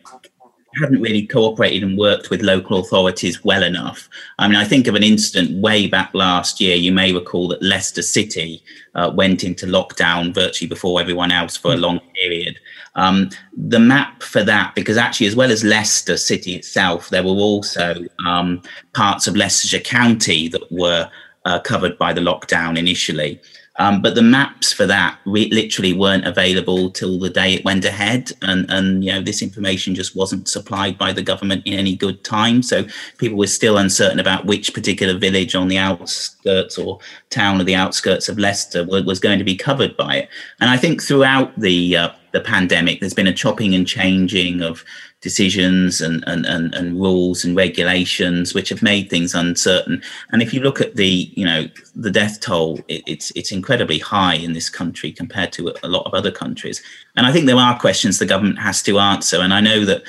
hadn't 0.80 1.02
really 1.02 1.26
cooperated 1.26 1.84
and 1.84 1.98
worked 1.98 2.30
with 2.30 2.42
local 2.42 2.80
authorities 2.80 3.44
well 3.44 3.64
enough. 3.64 4.10
I 4.40 4.48
mean, 4.48 4.58
I 4.58 4.64
think 4.64 4.88
of 4.88 4.96
an 4.96 5.04
incident 5.04 5.62
way 5.62 5.88
back 5.88 6.14
last 6.14 6.60
year. 6.60 6.76
You 6.76 6.92
may 6.92 7.14
recall 7.14 7.48
that 7.50 7.62
Leicester 7.62 8.02
City 8.02 8.64
uh, 8.96 9.12
went 9.14 9.44
into 9.44 9.66
lockdown 9.66 10.34
virtually 10.34 10.68
before 10.68 11.00
everyone 11.00 11.32
else 11.32 11.58
for 11.58 11.74
a 11.74 11.78
long 11.78 12.00
period. 12.16 12.60
Um, 12.96 13.30
the 13.56 13.80
map 13.80 14.24
for 14.24 14.44
that, 14.44 14.76
because 14.76 14.98
actually, 14.98 15.28
as 15.28 15.36
well 15.36 15.52
as 15.52 15.64
Leicester 15.64 16.18
City 16.18 16.56
itself, 16.56 17.10
there 17.10 17.24
were 17.24 17.30
also 17.30 18.06
um, 18.26 18.62
parts 18.94 19.28
of 19.28 19.36
Leicestershire 19.36 19.80
County 19.80 20.48
that 20.50 20.72
were 20.72 21.10
uh, 21.46 21.60
covered 21.60 21.98
by 21.98 22.14
the 22.14 22.22
lockdown 22.22 22.78
initially. 22.78 23.42
Um, 23.78 24.02
but 24.02 24.14
the 24.14 24.22
maps 24.22 24.72
for 24.72 24.86
that 24.86 25.18
re- 25.26 25.50
literally 25.52 25.94
weren't 25.94 26.28
available 26.28 26.92
till 26.92 27.18
the 27.18 27.30
day 27.30 27.54
it 27.54 27.66
went 27.66 27.86
ahead, 27.86 28.32
and 28.42 28.70
and 28.70 29.04
you 29.04 29.12
know 29.12 29.22
this 29.22 29.42
information 29.42 29.96
just 29.96 30.16
wasn't 30.16 30.48
supplied 30.48 30.98
by 30.98 31.12
the 31.12 31.24
government 31.24 31.66
in 31.66 31.74
any 31.74 31.96
good 31.96 32.24
time. 32.24 32.62
So 32.62 32.86
people 33.18 33.38
were 33.38 33.48
still 33.48 33.78
uncertain 33.78 34.20
about 34.20 34.46
which 34.46 34.74
particular 34.74 35.18
village 35.18 35.56
on 35.56 35.70
the 35.70 35.80
outskirts 35.80 36.78
or 36.78 37.00
town 37.30 37.60
or 37.60 37.64
the 37.64 37.76
outskirts 37.76 38.30
of 38.30 38.38
Leicester 38.38 38.86
was, 38.86 39.04
was 39.06 39.20
going 39.20 39.40
to 39.40 39.46
be 39.46 39.56
covered 39.56 39.98
by 39.98 40.18
it. 40.18 40.30
And 40.60 40.70
I 40.70 40.78
think 40.78 41.02
throughout 41.02 41.60
the 41.60 41.98
uh, 41.98 42.10
the 42.34 42.42
pandemic. 42.42 43.00
There's 43.00 43.14
been 43.14 43.28
a 43.28 43.34
chopping 43.34 43.74
and 43.74 43.88
changing 43.88 44.62
of 44.62 44.84
decisions 45.24 46.02
and, 46.02 46.22
and, 46.28 46.46
and, 46.46 46.76
and 46.76 47.00
rules 47.00 47.46
and 47.46 47.56
regulations 47.56 48.54
which 48.54 48.68
have 48.68 48.84
made 48.84 49.10
things 49.10 49.34
uncertain. 49.34 50.04
And 50.32 50.42
if 50.42 50.54
you 50.54 50.60
look 50.60 50.82
at 50.82 50.98
the, 50.98 51.32
you 51.34 51.46
know, 51.46 51.70
the 51.96 52.12
death 52.12 52.42
toll, 52.42 52.80
it, 52.90 53.02
it's 53.08 53.32
it's 53.32 53.52
incredibly 53.52 54.00
high 54.00 54.36
in 54.36 54.52
this 54.54 54.70
country 54.70 55.12
compared 55.12 55.54
to 55.54 55.74
a 55.82 55.88
lot 55.88 56.06
of 56.06 56.14
other 56.14 56.32
countries. 56.32 56.84
And 57.16 57.26
I 57.26 57.32
think 57.32 57.46
there 57.46 57.56
are 57.56 57.80
questions 57.80 58.20
the 58.20 58.26
government 58.26 58.60
has 58.60 58.84
to 58.84 59.00
answer. 59.00 59.40
And 59.40 59.54
I 59.54 59.62
know 59.62 59.86
that 59.86 60.04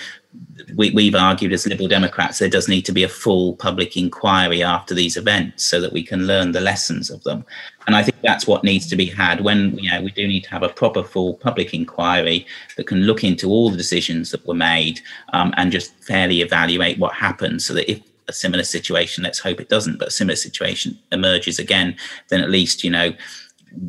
we, 0.76 0.90
we've 0.90 1.14
argued 1.14 1.52
as 1.52 1.66
Liberal 1.66 1.88
Democrats 1.88 2.38
there 2.38 2.48
does 2.48 2.68
need 2.68 2.82
to 2.82 2.92
be 2.92 3.02
a 3.02 3.08
full 3.08 3.56
public 3.56 3.96
inquiry 3.96 4.62
after 4.62 4.94
these 4.94 5.16
events 5.16 5.64
so 5.64 5.80
that 5.80 5.92
we 5.92 6.02
can 6.02 6.26
learn 6.26 6.52
the 6.52 6.60
lessons 6.60 7.10
of 7.10 7.22
them. 7.24 7.44
And 7.86 7.96
I 7.96 8.02
think 8.02 8.16
that's 8.22 8.46
what 8.46 8.64
needs 8.64 8.86
to 8.88 8.96
be 8.96 9.06
had 9.06 9.42
when 9.42 9.76
you 9.78 9.90
know 9.90 10.02
we 10.02 10.10
do 10.10 10.26
need 10.26 10.44
to 10.44 10.50
have 10.50 10.62
a 10.62 10.68
proper 10.68 11.02
full 11.02 11.34
public 11.34 11.74
inquiry 11.74 12.46
that 12.76 12.86
can 12.86 13.02
look 13.02 13.24
into 13.24 13.50
all 13.50 13.70
the 13.70 13.76
decisions 13.76 14.30
that 14.30 14.46
were 14.46 14.54
made 14.54 15.00
um, 15.32 15.52
and 15.56 15.72
just 15.72 15.92
fairly 16.04 16.40
evaluate 16.40 16.98
what 16.98 17.14
happened 17.14 17.62
so 17.62 17.74
that 17.74 17.90
if 17.90 18.00
a 18.28 18.32
similar 18.32 18.64
situation, 18.64 19.22
let's 19.22 19.38
hope 19.38 19.60
it 19.60 19.68
doesn't, 19.68 19.98
but 19.98 20.08
a 20.08 20.10
similar 20.10 20.36
situation 20.36 20.98
emerges 21.12 21.58
again, 21.58 21.96
then 22.28 22.40
at 22.40 22.50
least, 22.50 22.82
you 22.82 22.90
know, 22.90 23.12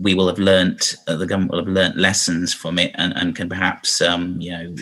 we 0.02 0.14
will 0.14 0.28
have 0.28 0.40
learnt, 0.40 0.96
uh, 1.08 1.16
the 1.16 1.26
government 1.26 1.52
will 1.52 1.60
have 1.60 1.68
learnt 1.68 1.98
lessons 1.98 2.54
from 2.54 2.80
it 2.80 2.92
and, 2.96 3.14
and 3.16 3.36
can 3.36 3.48
perhaps, 3.48 4.02
um, 4.02 4.40
you 4.42 4.52
know, 4.52 4.76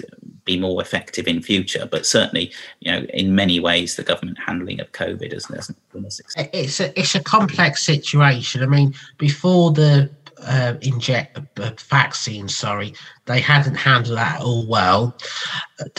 be 0.45 0.59
more 0.59 0.81
effective 0.81 1.27
in 1.27 1.41
future. 1.41 1.87
But 1.89 2.05
certainly, 2.05 2.51
you 2.79 2.91
know, 2.91 3.05
in 3.13 3.35
many 3.35 3.59
ways, 3.59 3.95
the 3.95 4.03
government 4.03 4.39
handling 4.39 4.79
of 4.79 4.91
COVID 4.91 5.31
has, 5.31 5.45
been 5.91 6.05
a 6.05 6.11
success. 6.11 6.47
It's 6.53 6.79
a 6.79 6.99
it's 6.99 7.15
a 7.15 7.23
complex 7.23 7.83
situation. 7.83 8.63
I 8.63 8.67
mean, 8.67 8.93
before 9.17 9.71
the 9.71 10.09
uh, 10.45 10.75
inject 10.81 11.39
uh, 11.59 11.71
vaccine, 11.79 12.47
sorry, 12.47 12.93
they 13.25 13.39
hadn't 13.39 13.75
handled 13.75 14.17
that 14.17 14.41
all 14.41 14.67
well. 14.67 15.17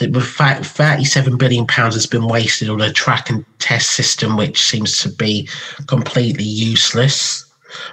With 0.01 0.27
fact, 0.27 0.67
37 0.67 1.39
billion 1.39 1.67
pounds 1.67 1.95
has 1.95 2.07
been 2.07 2.27
wasted 2.27 2.69
on 2.69 2.81
a 2.81 2.93
track 2.93 3.31
and 3.31 3.45
test 3.59 3.93
system, 3.93 4.37
which 4.37 4.63
seems 4.63 4.99
to 5.03 5.09
be 5.09 5.49
completely 5.87 6.45
useless 6.45 7.44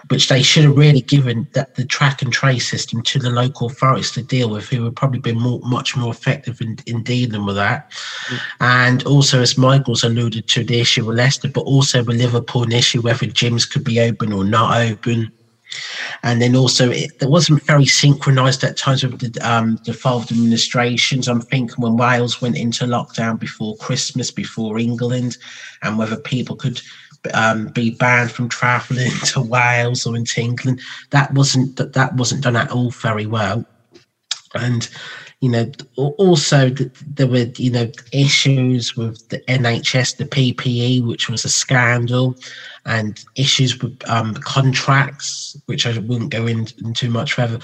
which 0.09 0.27
they 0.27 0.41
should 0.41 0.63
have 0.63 0.77
really 0.77 1.01
given 1.01 1.47
that 1.53 1.75
the 1.75 1.85
track 1.85 2.21
and 2.21 2.31
trace 2.31 2.69
system 2.69 3.01
to 3.03 3.19
the 3.19 3.29
local 3.29 3.67
authorities 3.67 4.11
to 4.11 4.23
deal 4.23 4.49
with, 4.49 4.67
who 4.67 4.83
would 4.83 4.95
probably 4.95 5.19
been 5.19 5.39
more, 5.39 5.59
much 5.63 5.95
more 5.95 6.11
effective 6.11 6.61
in, 6.61 6.77
in 6.85 7.03
dealing 7.03 7.45
with 7.45 7.55
that. 7.55 7.91
Mm. 7.91 8.39
And 8.59 9.03
also, 9.05 9.41
as 9.41 9.57
Michael's 9.57 10.03
alluded 10.03 10.47
to, 10.47 10.63
the 10.63 10.79
issue 10.79 11.05
with 11.05 11.17
Leicester, 11.17 11.49
but 11.49 11.61
also 11.61 12.03
with 12.03 12.17
Liverpool, 12.17 12.63
an 12.63 12.71
issue 12.71 13.01
whether 13.01 13.25
gyms 13.25 13.69
could 13.69 13.83
be 13.83 13.99
open 13.99 14.33
or 14.33 14.43
not 14.43 14.77
open. 14.77 15.31
And 16.23 16.41
then 16.41 16.55
also, 16.55 16.91
it, 16.91 17.11
it 17.21 17.29
wasn't 17.29 17.63
very 17.63 17.85
synchronised 17.85 18.63
at 18.63 18.77
times 18.77 19.03
with 19.03 19.33
the 19.33 19.49
um, 19.49 19.77
failed 19.77 20.31
administrations. 20.31 21.27
I'm 21.27 21.41
thinking 21.41 21.75
when 21.77 21.97
Wales 21.97 22.41
went 22.41 22.57
into 22.57 22.85
lockdown 22.85 23.39
before 23.39 23.77
Christmas, 23.77 24.31
before 24.31 24.77
England, 24.77 25.37
and 25.81 25.97
whether 25.97 26.17
people 26.17 26.55
could 26.55 26.81
um, 27.33 27.67
be 27.67 27.91
banned 27.91 28.31
from 28.31 28.49
travelling 28.49 29.11
to 29.25 29.41
Wales 29.41 30.05
or 30.05 30.15
into 30.15 30.41
England. 30.41 30.81
That 31.11 31.33
wasn't 31.33 31.75
that 31.77 31.93
that 31.93 32.15
wasn't 32.15 32.43
done 32.43 32.55
at 32.55 32.71
all 32.71 32.91
very 32.91 33.25
well, 33.25 33.65
and 34.55 34.89
you 35.39 35.49
know 35.49 35.71
also 35.95 36.69
there 36.69 37.27
were 37.27 37.51
you 37.55 37.71
know 37.71 37.91
issues 38.11 38.95
with 38.95 39.27
the 39.29 39.39
NHS, 39.47 40.17
the 40.17 40.25
PPE, 40.25 41.05
which 41.05 41.29
was 41.29 41.45
a 41.45 41.49
scandal, 41.49 42.35
and 42.85 43.23
issues 43.35 43.81
with 43.81 43.97
um, 44.09 44.33
contracts, 44.35 45.55
which 45.65 45.85
I 45.85 45.97
wouldn't 45.99 46.31
go 46.31 46.47
into 46.47 47.09
much 47.09 47.33
further. 47.33 47.59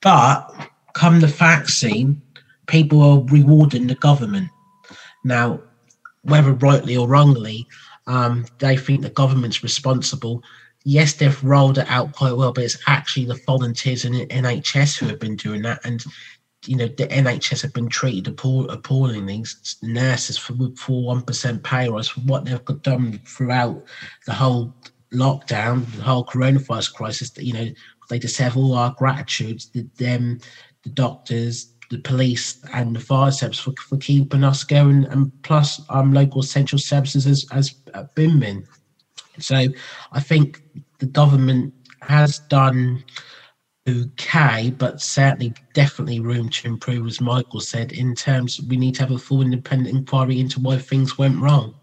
But 0.00 0.46
come 0.94 1.20
the 1.20 1.26
vaccine, 1.26 2.20
people 2.66 3.02
are 3.02 3.24
rewarding 3.32 3.86
the 3.86 3.94
government 3.96 4.50
now, 5.24 5.60
whether 6.22 6.52
rightly 6.52 6.96
or 6.96 7.08
wrongly 7.08 7.66
um, 8.06 8.46
they 8.58 8.76
think 8.76 9.02
the 9.02 9.10
government's 9.10 9.62
responsible. 9.62 10.42
Yes, 10.84 11.14
they've 11.14 11.44
rolled 11.44 11.78
it 11.78 11.86
out 11.88 12.12
quite 12.12 12.36
well, 12.36 12.52
but 12.52 12.64
it's 12.64 12.78
actually 12.86 13.26
the 13.26 13.40
volunteers 13.46 14.04
in 14.04 14.12
the 14.12 14.26
NHS 14.26 14.98
who 14.98 15.06
have 15.06 15.20
been 15.20 15.36
doing 15.36 15.62
that. 15.62 15.80
And 15.84 16.02
you 16.66 16.76
know, 16.76 16.86
the 16.86 17.06
NHS 17.06 17.62
have 17.62 17.72
been 17.72 17.88
treated 17.88 18.34
appall- 18.34 18.70
appallingly. 18.70 19.44
Nurses 19.82 20.36
for 20.38 20.54
for 20.76 21.04
one 21.04 21.22
percent 21.22 21.62
pay 21.62 21.88
rise 21.88 22.08
for 22.08 22.20
what 22.20 22.44
they've 22.44 22.82
done 22.82 23.20
throughout 23.26 23.84
the 24.26 24.32
whole 24.32 24.74
lockdown, 25.12 25.90
the 25.96 26.02
whole 26.02 26.24
coronavirus 26.24 26.92
crisis. 26.92 27.30
That 27.30 27.44
you 27.44 27.52
know, 27.52 27.68
they 28.08 28.18
deserve 28.18 28.56
all 28.56 28.74
our 28.74 28.94
gratitude. 28.98 29.62
The, 29.72 29.88
them, 29.96 30.40
the 30.82 30.90
doctors, 30.90 31.69
the 31.90 31.98
police 31.98 32.62
and 32.72 32.94
the 32.94 33.00
fire 33.00 33.32
service 33.32 33.58
for, 33.58 33.72
for 33.88 33.98
keeping 33.98 34.44
us 34.44 34.64
going, 34.64 35.04
and 35.06 35.30
plus 35.42 35.80
um, 35.90 36.12
local 36.12 36.40
essential 36.40 36.78
services 36.78 37.26
as, 37.26 37.46
as 37.52 37.74
uh. 37.94 38.04
So 39.38 39.66
I 40.12 40.20
think 40.20 40.62
the 40.98 41.06
government 41.06 41.74
has 42.02 42.38
done 42.40 43.04
okay, 43.88 44.72
but 44.76 45.00
certainly 45.00 45.52
definitely 45.74 46.20
room 46.20 46.48
to 46.50 46.68
improve, 46.68 47.06
as 47.06 47.20
Michael 47.20 47.60
said, 47.60 47.92
in 47.92 48.14
terms 48.14 48.60
we 48.62 48.76
need 48.76 48.94
to 48.96 49.02
have 49.02 49.10
a 49.10 49.18
full 49.18 49.42
independent 49.42 49.94
inquiry 49.94 50.38
into 50.38 50.60
why 50.60 50.78
things 50.78 51.18
went 51.18 51.40
wrong. 51.40 51.74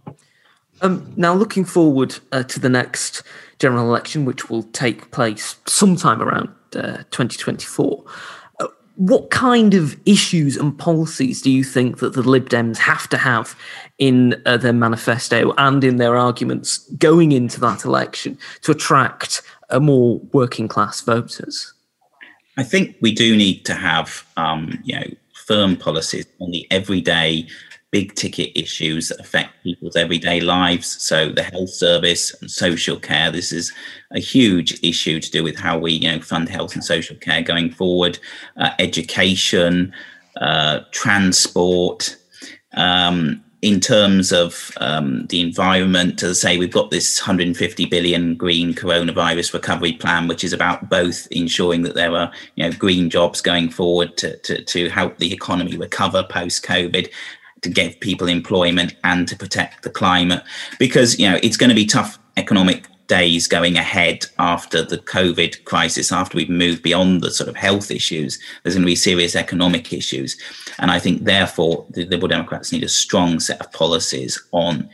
Um, 0.81 1.11
now, 1.17 1.33
looking 1.33 1.65
forward 1.65 2.17
uh, 2.31 2.43
to 2.43 2.59
the 2.59 2.69
next 2.69 3.23
general 3.59 3.89
election, 3.89 4.25
which 4.25 4.49
will 4.49 4.63
take 4.63 5.11
place 5.11 5.55
sometime 5.65 6.21
around 6.21 6.49
uh, 6.75 6.97
2024 7.09 8.05
what 8.97 9.29
kind 9.29 9.75
of 9.75 9.95
issues 10.05 10.57
and 10.57 10.77
policies 10.77 11.41
do 11.41 11.51
you 11.51 11.63
think 11.63 11.99
that 11.99 12.13
the 12.13 12.23
Lib 12.23 12.49
Dems 12.49 12.77
have 12.77 13.07
to 13.09 13.17
have 13.17 13.55
in 13.99 14.41
uh, 14.45 14.57
their 14.57 14.73
manifesto 14.73 15.53
and 15.57 15.83
in 15.83 15.97
their 15.97 16.17
arguments 16.17 16.79
going 16.97 17.31
into 17.31 17.59
that 17.61 17.85
election 17.85 18.37
to 18.61 18.71
attract 18.71 19.43
a 19.69 19.79
more 19.79 20.19
working 20.33 20.67
class 20.67 21.01
voters? 21.01 21.73
I 22.57 22.63
think 22.63 22.95
we 22.99 23.11
do 23.11 23.37
need 23.37 23.65
to 23.65 23.75
have, 23.75 24.25
um, 24.35 24.79
you 24.83 24.95
know, 24.99 25.05
firm 25.45 25.75
policies 25.77 26.25
on 26.41 26.49
the 26.49 26.65
everyday 26.71 27.47
big 27.97 28.13
ticket 28.13 28.51
issues 28.53 29.09
that 29.09 29.19
affect 29.19 29.49
people's 29.63 29.95
everyday 29.95 30.39
lives. 30.39 31.01
So 31.01 31.31
the 31.31 31.41
health 31.41 31.71
service 31.71 32.31
and 32.39 32.51
social 32.51 32.99
care, 32.99 33.31
this 33.31 33.51
is 33.51 33.73
a 34.11 34.19
huge 34.19 34.79
issue 34.83 35.19
to 35.19 35.31
do 35.31 35.43
with 35.43 35.57
how 35.57 35.79
we 35.79 35.93
you 35.93 36.11
know 36.11 36.21
fund 36.21 36.47
health 36.47 36.75
and 36.75 36.83
social 36.83 37.15
care 37.15 37.41
going 37.41 37.71
forward. 37.71 38.19
Uh, 38.55 38.69
education, 38.77 39.91
uh, 40.39 40.81
transport. 40.91 42.15
Um, 42.75 43.43
in 43.63 43.79
terms 43.79 44.31
of 44.31 44.71
um, 44.79 45.25
the 45.31 45.41
environment, 45.41 46.23
I 46.23 46.33
say, 46.33 46.59
we've 46.59 46.79
got 46.79 46.91
this 46.91 47.19
150 47.19 47.85
billion 47.85 48.35
green 48.35 48.75
coronavirus 48.75 49.55
recovery 49.55 49.93
plan, 49.93 50.27
which 50.27 50.43
is 50.43 50.53
about 50.53 50.87
both 50.87 51.27
ensuring 51.31 51.81
that 51.81 51.95
there 51.95 52.15
are 52.15 52.31
you 52.55 52.63
know 52.63 52.77
green 52.77 53.09
jobs 53.09 53.41
going 53.41 53.69
forward 53.71 54.15
to, 54.17 54.37
to, 54.37 54.63
to 54.63 54.89
help 54.89 55.17
the 55.17 55.33
economy 55.33 55.75
recover 55.75 56.21
post 56.29 56.63
COVID, 56.63 57.09
to 57.61 57.69
give 57.69 57.99
people 57.99 58.27
employment 58.27 58.95
and 59.03 59.27
to 59.27 59.35
protect 59.35 59.83
the 59.83 59.89
climate. 59.89 60.43
Because 60.79 61.19
you 61.19 61.29
know 61.29 61.39
it's 61.43 61.57
going 61.57 61.69
to 61.69 61.75
be 61.75 61.85
tough 61.85 62.19
economic 62.37 62.87
days 63.07 63.47
going 63.47 63.77
ahead 63.77 64.25
after 64.37 64.83
the 64.83 64.97
covid 64.97 65.63
crisis 65.63 66.11
after 66.11 66.35
we've 66.35 66.49
moved 66.49 66.83
beyond 66.83 67.21
the 67.21 67.31
sort 67.31 67.49
of 67.49 67.55
health 67.55 67.89
issues. 67.89 68.37
There's 68.63 68.75
going 68.75 68.83
to 68.83 68.87
be 68.87 68.95
serious 68.95 69.35
economic 69.35 69.93
issues. 69.93 70.37
And 70.79 70.91
i 70.91 70.99
think 70.99 71.23
therefore 71.23 71.85
the 71.89 72.05
liberal 72.05 72.27
democrats 72.27 72.71
need 72.71 72.83
a 72.83 72.89
strong 72.89 73.39
set 73.39 73.59
of 73.61 73.71
policies 73.71 74.41
on 74.51 74.89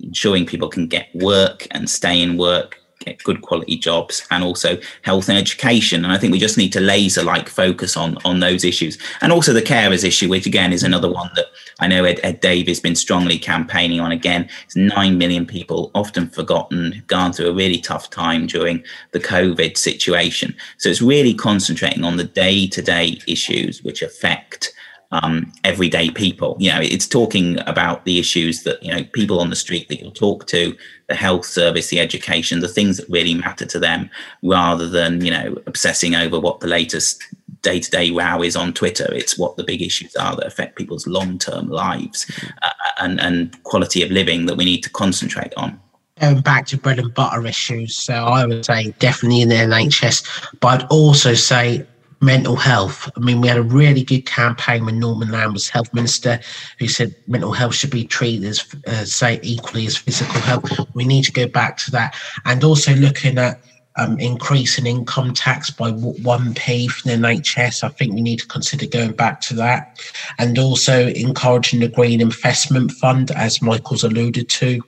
ensuring 0.00 0.46
people 0.46 0.68
can 0.68 0.86
get 0.86 1.08
work 1.14 1.66
and 1.70 1.88
stay 1.88 2.20
in 2.20 2.36
work 2.36 2.78
get 3.06 3.22
good 3.22 3.42
quality 3.42 3.76
jobs 3.76 4.26
and 4.30 4.42
also 4.42 4.78
health 5.02 5.28
and 5.28 5.38
education. 5.38 6.04
And 6.04 6.12
I 6.12 6.18
think 6.18 6.32
we 6.32 6.38
just 6.38 6.58
need 6.58 6.72
to 6.72 6.80
laser 6.80 7.22
like 7.22 7.48
focus 7.48 7.96
on 7.96 8.18
on 8.24 8.40
those 8.40 8.64
issues. 8.64 8.98
And 9.20 9.32
also 9.32 9.52
the 9.52 9.62
carers 9.62 10.04
issue, 10.04 10.28
which 10.28 10.46
again 10.46 10.72
is 10.72 10.82
another 10.82 11.10
one 11.10 11.30
that 11.36 11.46
I 11.78 11.88
know 11.88 12.04
Ed, 12.04 12.20
Ed 12.22 12.40
Davey 12.40 12.70
has 12.70 12.80
been 12.80 12.96
strongly 12.96 13.38
campaigning 13.38 14.00
on. 14.00 14.12
Again, 14.12 14.48
it's 14.64 14.76
nine 14.76 15.18
million 15.18 15.46
people, 15.46 15.90
often 15.94 16.28
forgotten, 16.28 17.02
gone 17.06 17.32
through 17.32 17.50
a 17.50 17.54
really 17.54 17.78
tough 17.78 18.10
time 18.10 18.46
during 18.46 18.82
the 19.12 19.20
COVID 19.20 19.76
situation. 19.76 20.54
So 20.78 20.88
it's 20.88 21.02
really 21.02 21.34
concentrating 21.34 22.04
on 22.04 22.16
the 22.16 22.24
day 22.24 22.66
to 22.68 22.82
day 22.82 23.18
issues 23.26 23.82
which 23.82 24.02
affect 24.02 24.72
um, 25.12 25.52
everyday 25.64 26.10
people. 26.10 26.56
You 26.58 26.72
know, 26.72 26.80
it's 26.80 27.06
talking 27.06 27.58
about 27.66 28.04
the 28.04 28.18
issues 28.18 28.62
that 28.64 28.82
you 28.82 28.92
know 28.92 29.04
people 29.12 29.40
on 29.40 29.50
the 29.50 29.56
street 29.56 29.88
that 29.88 30.00
you'll 30.00 30.10
talk 30.10 30.46
to, 30.48 30.76
the 31.08 31.14
health 31.14 31.46
service, 31.46 31.88
the 31.88 32.00
education, 32.00 32.60
the 32.60 32.68
things 32.68 32.96
that 32.96 33.08
really 33.08 33.34
matter 33.34 33.66
to 33.66 33.78
them, 33.78 34.10
rather 34.42 34.88
than 34.88 35.24
you 35.24 35.30
know 35.30 35.56
obsessing 35.66 36.14
over 36.14 36.40
what 36.40 36.60
the 36.60 36.66
latest 36.66 37.22
day 37.62 37.80
to 37.80 37.90
day 37.90 38.10
row 38.10 38.42
is 38.42 38.56
on 38.56 38.72
Twitter. 38.72 39.12
It's 39.12 39.38
what 39.38 39.56
the 39.56 39.64
big 39.64 39.82
issues 39.82 40.14
are 40.16 40.36
that 40.36 40.46
affect 40.46 40.76
people's 40.76 41.06
long 41.06 41.38
term 41.38 41.68
lives 41.68 42.30
uh, 42.62 42.70
and 42.98 43.20
and 43.20 43.62
quality 43.64 44.02
of 44.02 44.10
living 44.10 44.46
that 44.46 44.56
we 44.56 44.64
need 44.64 44.82
to 44.82 44.90
concentrate 44.90 45.52
on 45.56 45.80
going 46.20 46.40
back 46.40 46.66
to 46.66 46.78
bread 46.78 46.98
and 46.98 47.12
butter 47.12 47.46
issues. 47.46 47.94
So 47.94 48.14
I 48.14 48.46
would 48.46 48.64
say 48.64 48.94
definitely 48.98 49.42
in 49.42 49.50
the 49.50 49.56
NHS, 49.56 50.58
but 50.60 50.82
I'd 50.82 50.86
also 50.88 51.34
say 51.34 51.86
mental 52.20 52.56
health. 52.56 53.10
I 53.16 53.20
mean, 53.20 53.40
we 53.40 53.48
had 53.48 53.58
a 53.58 53.62
really 53.62 54.02
good 54.02 54.26
campaign 54.26 54.84
when 54.84 54.98
Norman 54.98 55.30
Lamb 55.30 55.52
was 55.52 55.68
health 55.68 55.92
minister, 55.92 56.40
who 56.78 56.88
said 56.88 57.14
mental 57.26 57.52
health 57.52 57.74
should 57.74 57.90
be 57.90 58.04
treated 58.04 58.48
as, 58.48 58.64
uh, 58.86 59.04
say, 59.04 59.38
equally 59.42 59.86
as 59.86 59.96
physical 59.96 60.40
health. 60.40 60.70
We 60.94 61.04
need 61.04 61.24
to 61.24 61.32
go 61.32 61.46
back 61.46 61.76
to 61.78 61.90
that, 61.92 62.14
and 62.44 62.64
also 62.64 62.94
looking 62.94 63.38
at 63.38 63.60
um, 63.96 64.18
increasing 64.18 64.86
income 64.86 65.32
tax 65.34 65.70
by 65.70 65.90
1p 65.90 66.90
for 66.90 67.08
the 67.08 67.14
NHS. 67.14 67.82
I 67.82 67.88
think 67.88 68.14
we 68.14 68.20
need 68.20 68.40
to 68.40 68.46
consider 68.46 68.86
going 68.86 69.12
back 69.12 69.40
to 69.42 69.54
that. 69.54 70.00
And 70.38 70.58
also 70.58 71.08
encouraging 71.08 71.80
the 71.80 71.88
Green 71.88 72.20
Investment 72.20 72.92
Fund, 72.92 73.30
as 73.30 73.62
Michael's 73.62 74.04
alluded 74.04 74.48
to. 74.50 74.82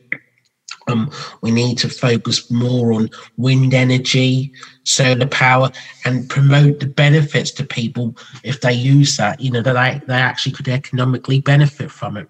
Um, 0.89 1.11
we 1.43 1.51
need 1.51 1.79
to 1.79 1.89
focus 1.89 2.51
more 2.51 2.93
on 2.93 3.11
wind 3.37 3.75
energy, 3.75 4.53
solar 4.85 5.27
power, 5.27 5.71
and 6.05 6.29
promote 6.29 6.81
the 6.81 6.87
benefits 6.87 7.51
to 7.53 7.65
people 7.65 8.17
if 8.43 8.61
they 8.61 8.73
use 8.73 9.17
that. 9.17 9.41
You 9.41 9.51
know 9.51 9.63
that 9.63 9.75
they, 9.75 10.07
they 10.07 10.21
actually 10.21 10.53
could 10.53 10.69
economically 10.69 11.41
benefit 11.41 11.91
from 11.91 12.17
it. 12.17 12.29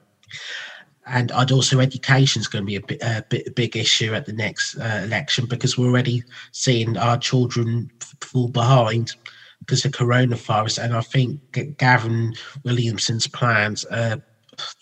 And 1.06 1.32
I'd 1.32 1.52
also 1.52 1.80
education 1.80 2.40
is 2.40 2.48
going 2.48 2.64
to 2.64 2.66
be 2.66 2.76
a 2.76 2.82
bit, 2.82 3.02
a 3.02 3.24
bit 3.28 3.54
big 3.54 3.76
issue 3.76 4.12
at 4.12 4.26
the 4.26 4.32
next 4.34 4.76
uh, 4.76 5.00
election 5.04 5.46
because 5.46 5.78
we're 5.78 5.86
already 5.88 6.22
seeing 6.52 6.98
our 6.98 7.16
children 7.16 7.90
fall 8.20 8.48
behind 8.48 9.14
because 9.60 9.84
of 9.84 9.92
coronavirus. 9.92 10.84
And 10.84 10.94
I 10.94 11.00
think 11.00 11.78
Gavin 11.78 12.34
Williamson's 12.64 13.26
plans 13.26 13.84
are 13.86 14.22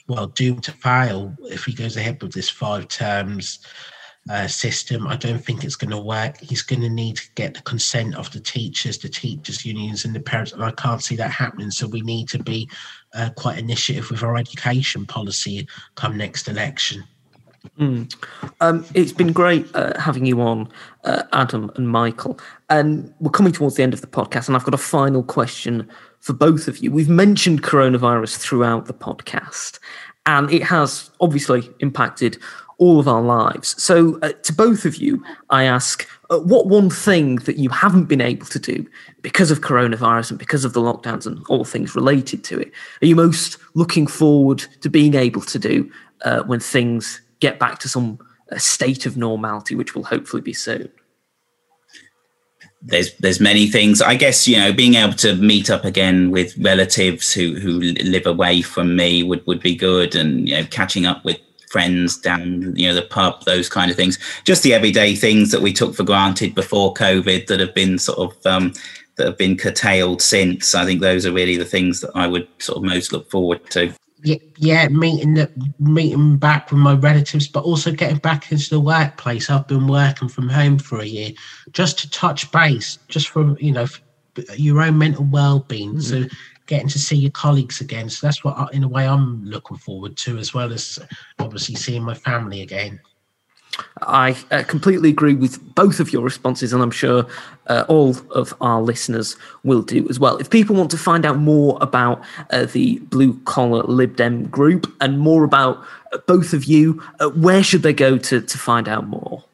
well 0.08 0.28
doomed 0.28 0.64
to 0.64 0.72
fail 0.72 1.34
if 1.44 1.64
he 1.64 1.72
goes 1.72 1.96
ahead 1.96 2.22
with 2.22 2.32
this 2.32 2.48
five 2.48 2.88
terms 2.88 3.60
uh, 4.28 4.46
system. 4.48 5.06
I 5.06 5.16
don't 5.16 5.44
think 5.44 5.62
it's 5.62 5.76
going 5.76 5.90
to 5.90 6.00
work. 6.00 6.38
He's 6.40 6.62
going 6.62 6.82
to 6.82 6.88
need 6.88 7.16
to 7.16 7.22
get 7.34 7.54
the 7.54 7.62
consent 7.62 8.16
of 8.16 8.30
the 8.32 8.40
teachers, 8.40 8.98
the 8.98 9.08
teachers' 9.08 9.64
unions, 9.64 10.04
and 10.04 10.14
the 10.14 10.20
parents, 10.20 10.52
and 10.52 10.64
I 10.64 10.72
can't 10.72 11.02
see 11.02 11.16
that 11.16 11.30
happening. 11.30 11.70
So 11.70 11.86
we 11.86 12.00
need 12.00 12.28
to 12.30 12.42
be 12.42 12.68
uh, 13.14 13.30
quite 13.36 13.58
initiative 13.58 14.10
with 14.10 14.22
our 14.22 14.36
education 14.36 15.06
policy 15.06 15.68
come 15.94 16.16
next 16.16 16.48
election. 16.48 17.04
Mm. 17.78 18.14
Um, 18.60 18.84
it's 18.94 19.12
been 19.12 19.32
great 19.32 19.66
uh, 19.74 19.98
having 19.98 20.24
you 20.24 20.40
on, 20.40 20.68
uh, 21.04 21.24
Adam 21.32 21.70
and 21.76 21.88
Michael. 21.88 22.38
And 22.68 23.12
we're 23.20 23.30
coming 23.30 23.52
towards 23.52 23.76
the 23.76 23.82
end 23.82 23.94
of 23.94 24.00
the 24.00 24.06
podcast, 24.06 24.48
and 24.48 24.56
I've 24.56 24.64
got 24.64 24.74
a 24.74 24.78
final 24.78 25.22
question 25.22 25.88
for 26.26 26.32
both 26.32 26.66
of 26.66 26.78
you. 26.78 26.90
We've 26.90 27.08
mentioned 27.08 27.62
coronavirus 27.62 28.36
throughout 28.38 28.86
the 28.86 28.92
podcast, 28.92 29.78
and 30.26 30.52
it 30.52 30.64
has 30.64 31.08
obviously 31.20 31.70
impacted 31.78 32.36
all 32.78 32.98
of 32.98 33.06
our 33.06 33.22
lives. 33.22 33.80
So, 33.80 34.18
uh, 34.22 34.32
to 34.32 34.52
both 34.52 34.84
of 34.84 34.96
you, 34.96 35.24
I 35.50 35.62
ask 35.62 36.04
uh, 36.30 36.40
what 36.40 36.66
one 36.66 36.90
thing 36.90 37.36
that 37.46 37.58
you 37.58 37.70
haven't 37.70 38.06
been 38.06 38.20
able 38.20 38.46
to 38.46 38.58
do 38.58 38.84
because 39.22 39.52
of 39.52 39.60
coronavirus 39.60 40.30
and 40.30 40.38
because 40.38 40.64
of 40.64 40.72
the 40.72 40.80
lockdowns 40.80 41.26
and 41.26 41.40
all 41.48 41.64
things 41.64 41.94
related 41.94 42.42
to 42.44 42.58
it 42.58 42.72
are 43.02 43.06
you 43.06 43.14
most 43.14 43.58
looking 43.74 44.08
forward 44.08 44.58
to 44.80 44.90
being 44.90 45.14
able 45.14 45.42
to 45.42 45.60
do 45.60 45.88
uh, 46.24 46.42
when 46.42 46.58
things 46.58 47.20
get 47.38 47.60
back 47.60 47.78
to 47.78 47.88
some 47.88 48.18
uh, 48.50 48.58
state 48.58 49.06
of 49.06 49.16
normality, 49.16 49.76
which 49.76 49.94
will 49.94 50.04
hopefully 50.04 50.42
be 50.42 50.52
soon? 50.52 50.90
There's 52.86 53.14
there's 53.16 53.40
many 53.40 53.66
things. 53.66 54.00
I 54.00 54.14
guess 54.14 54.46
you 54.46 54.56
know 54.56 54.72
being 54.72 54.94
able 54.94 55.14
to 55.14 55.34
meet 55.34 55.70
up 55.70 55.84
again 55.84 56.30
with 56.30 56.56
relatives 56.58 57.32
who 57.32 57.54
who 57.56 57.80
live 57.80 58.26
away 58.26 58.62
from 58.62 58.96
me 58.96 59.22
would 59.22 59.46
would 59.46 59.60
be 59.60 59.74
good, 59.74 60.14
and 60.14 60.48
you 60.48 60.56
know 60.56 60.66
catching 60.70 61.04
up 61.04 61.24
with 61.24 61.38
friends 61.68 62.16
down 62.16 62.74
you 62.76 62.86
know 62.86 62.94
the 62.94 63.02
pub 63.02 63.44
those 63.44 63.68
kind 63.68 63.90
of 63.90 63.96
things. 63.96 64.18
Just 64.44 64.62
the 64.62 64.72
everyday 64.72 65.14
things 65.16 65.50
that 65.50 65.62
we 65.62 65.72
took 65.72 65.94
for 65.94 66.04
granted 66.04 66.54
before 66.54 66.94
covid 66.94 67.48
that 67.48 67.60
have 67.60 67.74
been 67.74 67.98
sort 67.98 68.18
of 68.18 68.46
um, 68.46 68.72
that 69.16 69.26
have 69.26 69.38
been 69.38 69.56
curtailed 69.56 70.22
since. 70.22 70.74
I 70.74 70.84
think 70.84 71.00
those 71.00 71.26
are 71.26 71.32
really 71.32 71.56
the 71.56 71.64
things 71.64 72.00
that 72.00 72.10
i 72.14 72.26
would 72.26 72.46
sort 72.58 72.78
of 72.78 72.84
most 72.84 73.12
look 73.12 73.28
forward 73.30 73.68
to 73.70 73.92
yeah, 74.26 74.36
yeah 74.58 74.88
meeting 74.88 75.34
the, 75.34 75.50
meeting 75.78 76.36
back 76.36 76.70
with 76.70 76.80
my 76.80 76.94
relatives 76.94 77.46
but 77.46 77.62
also 77.62 77.92
getting 77.92 78.18
back 78.18 78.50
into 78.50 78.68
the 78.70 78.80
workplace 78.80 79.48
i've 79.48 79.68
been 79.68 79.86
working 79.86 80.28
from 80.28 80.48
home 80.48 80.78
for 80.78 81.00
a 81.00 81.06
year 81.06 81.30
just 81.70 81.98
to 81.98 82.10
touch 82.10 82.50
base 82.50 82.98
just 83.08 83.28
for 83.28 83.56
you 83.58 83.72
know 83.72 83.86
your 84.56 84.82
own 84.82 84.98
mental 84.98 85.24
well-being 85.24 85.94
mm-hmm. 85.94 86.24
so 86.24 86.28
getting 86.66 86.88
to 86.88 86.98
see 86.98 87.16
your 87.16 87.30
colleagues 87.30 87.80
again. 87.80 88.10
So 88.10 88.26
that's 88.26 88.44
what, 88.44 88.74
in 88.74 88.84
a 88.84 88.88
way, 88.88 89.06
I'm 89.06 89.44
looking 89.44 89.76
forward 89.76 90.16
to, 90.18 90.38
as 90.38 90.52
well 90.52 90.72
as 90.72 90.98
obviously 91.38 91.76
seeing 91.76 92.02
my 92.02 92.14
family 92.14 92.62
again. 92.62 93.00
I 94.02 94.36
uh, 94.50 94.62
completely 94.64 95.10
agree 95.10 95.34
with 95.34 95.74
both 95.74 96.00
of 96.00 96.12
your 96.12 96.22
responses, 96.22 96.72
and 96.72 96.82
I'm 96.82 96.90
sure 96.90 97.26
uh, 97.66 97.84
all 97.88 98.16
of 98.30 98.54
our 98.60 98.82
listeners 98.82 99.36
will 99.64 99.82
do 99.82 100.06
as 100.08 100.18
well. 100.18 100.36
If 100.38 100.50
people 100.50 100.76
want 100.76 100.90
to 100.92 100.98
find 100.98 101.24
out 101.24 101.38
more 101.38 101.78
about 101.80 102.22
uh, 102.50 102.66
the 102.66 102.98
Blue 102.98 103.38
Collar 103.44 103.82
Lib 103.84 104.16
Dem 104.16 104.46
group 104.46 104.92
and 105.00 105.18
more 105.18 105.44
about 105.44 105.84
uh, 106.12 106.18
both 106.26 106.52
of 106.52 106.64
you, 106.64 107.02
uh, 107.20 107.28
where 107.30 107.62
should 107.62 107.82
they 107.82 107.92
go 107.92 108.18
to, 108.18 108.40
to 108.40 108.58
find 108.58 108.88
out 108.88 109.06
more? 109.06 109.44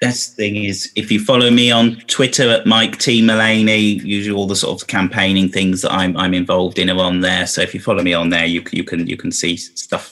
best 0.00 0.36
thing 0.36 0.56
is 0.56 0.92
if 0.96 1.10
you 1.10 1.18
follow 1.18 1.50
me 1.50 1.70
on 1.70 1.96
Twitter 2.08 2.50
at 2.50 2.66
Mike 2.66 2.98
T 2.98 3.22
Mullaney, 3.22 4.00
usually 4.04 4.36
all 4.36 4.46
the 4.46 4.56
sort 4.56 4.82
of 4.82 4.86
campaigning 4.86 5.48
things 5.48 5.80
that 5.80 5.92
I'm 5.92 6.14
I'm 6.16 6.34
involved 6.34 6.78
in 6.78 6.90
are 6.90 7.00
on 7.00 7.20
there. 7.20 7.46
So 7.46 7.62
if 7.62 7.72
you 7.72 7.80
follow 7.80 8.02
me 8.02 8.12
on 8.12 8.28
there, 8.28 8.44
you 8.44 8.62
you 8.70 8.84
can 8.84 9.06
you 9.06 9.16
can 9.16 9.32
see 9.32 9.56
stuff 9.56 10.04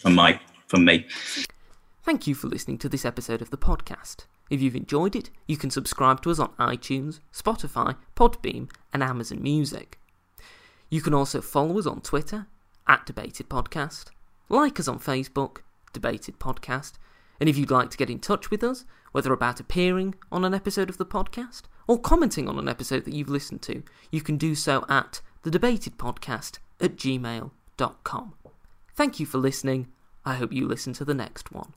from 0.00 0.14
my 0.14 0.38
from 0.66 0.84
me. 0.84 1.06
Thank 2.06 2.28
you 2.28 2.36
for 2.36 2.46
listening 2.46 2.78
to 2.78 2.88
this 2.88 3.04
episode 3.04 3.42
of 3.42 3.50
the 3.50 3.58
podcast. 3.58 4.26
If 4.48 4.62
you've 4.62 4.76
enjoyed 4.76 5.16
it, 5.16 5.30
you 5.48 5.56
can 5.56 5.70
subscribe 5.70 6.22
to 6.22 6.30
us 6.30 6.38
on 6.38 6.50
iTunes, 6.50 7.18
Spotify, 7.34 7.96
Podbean, 8.14 8.70
and 8.92 9.02
Amazon 9.02 9.42
Music. 9.42 9.98
You 10.88 11.00
can 11.00 11.12
also 11.12 11.40
follow 11.40 11.76
us 11.80 11.86
on 11.86 12.00
Twitter 12.02 12.46
at 12.86 13.04
Debated 13.06 13.48
Podcast, 13.48 14.10
like 14.48 14.78
us 14.78 14.86
on 14.86 15.00
Facebook, 15.00 15.62
Debated 15.92 16.38
Podcast, 16.38 16.92
and 17.40 17.48
if 17.48 17.58
you'd 17.58 17.72
like 17.72 17.90
to 17.90 17.96
get 17.96 18.08
in 18.08 18.20
touch 18.20 18.52
with 18.52 18.62
us, 18.62 18.84
whether 19.10 19.32
about 19.32 19.58
appearing 19.58 20.14
on 20.30 20.44
an 20.44 20.54
episode 20.54 20.88
of 20.88 20.98
the 20.98 21.04
podcast 21.04 21.62
or 21.88 21.98
commenting 21.98 22.48
on 22.48 22.56
an 22.56 22.68
episode 22.68 23.04
that 23.04 23.14
you've 23.14 23.28
listened 23.28 23.62
to, 23.62 23.82
you 24.12 24.20
can 24.20 24.36
do 24.36 24.54
so 24.54 24.86
at 24.88 25.22
thedebatedpodcast 25.42 26.58
at 26.80 26.94
gmail.com. 26.94 28.34
Thank 28.94 29.18
you 29.18 29.26
for 29.26 29.38
listening. 29.38 29.88
I 30.26 30.34
hope 30.34 30.52
you 30.52 30.66
listen 30.66 30.92
to 30.94 31.04
the 31.04 31.14
next 31.14 31.52
one. 31.52 31.72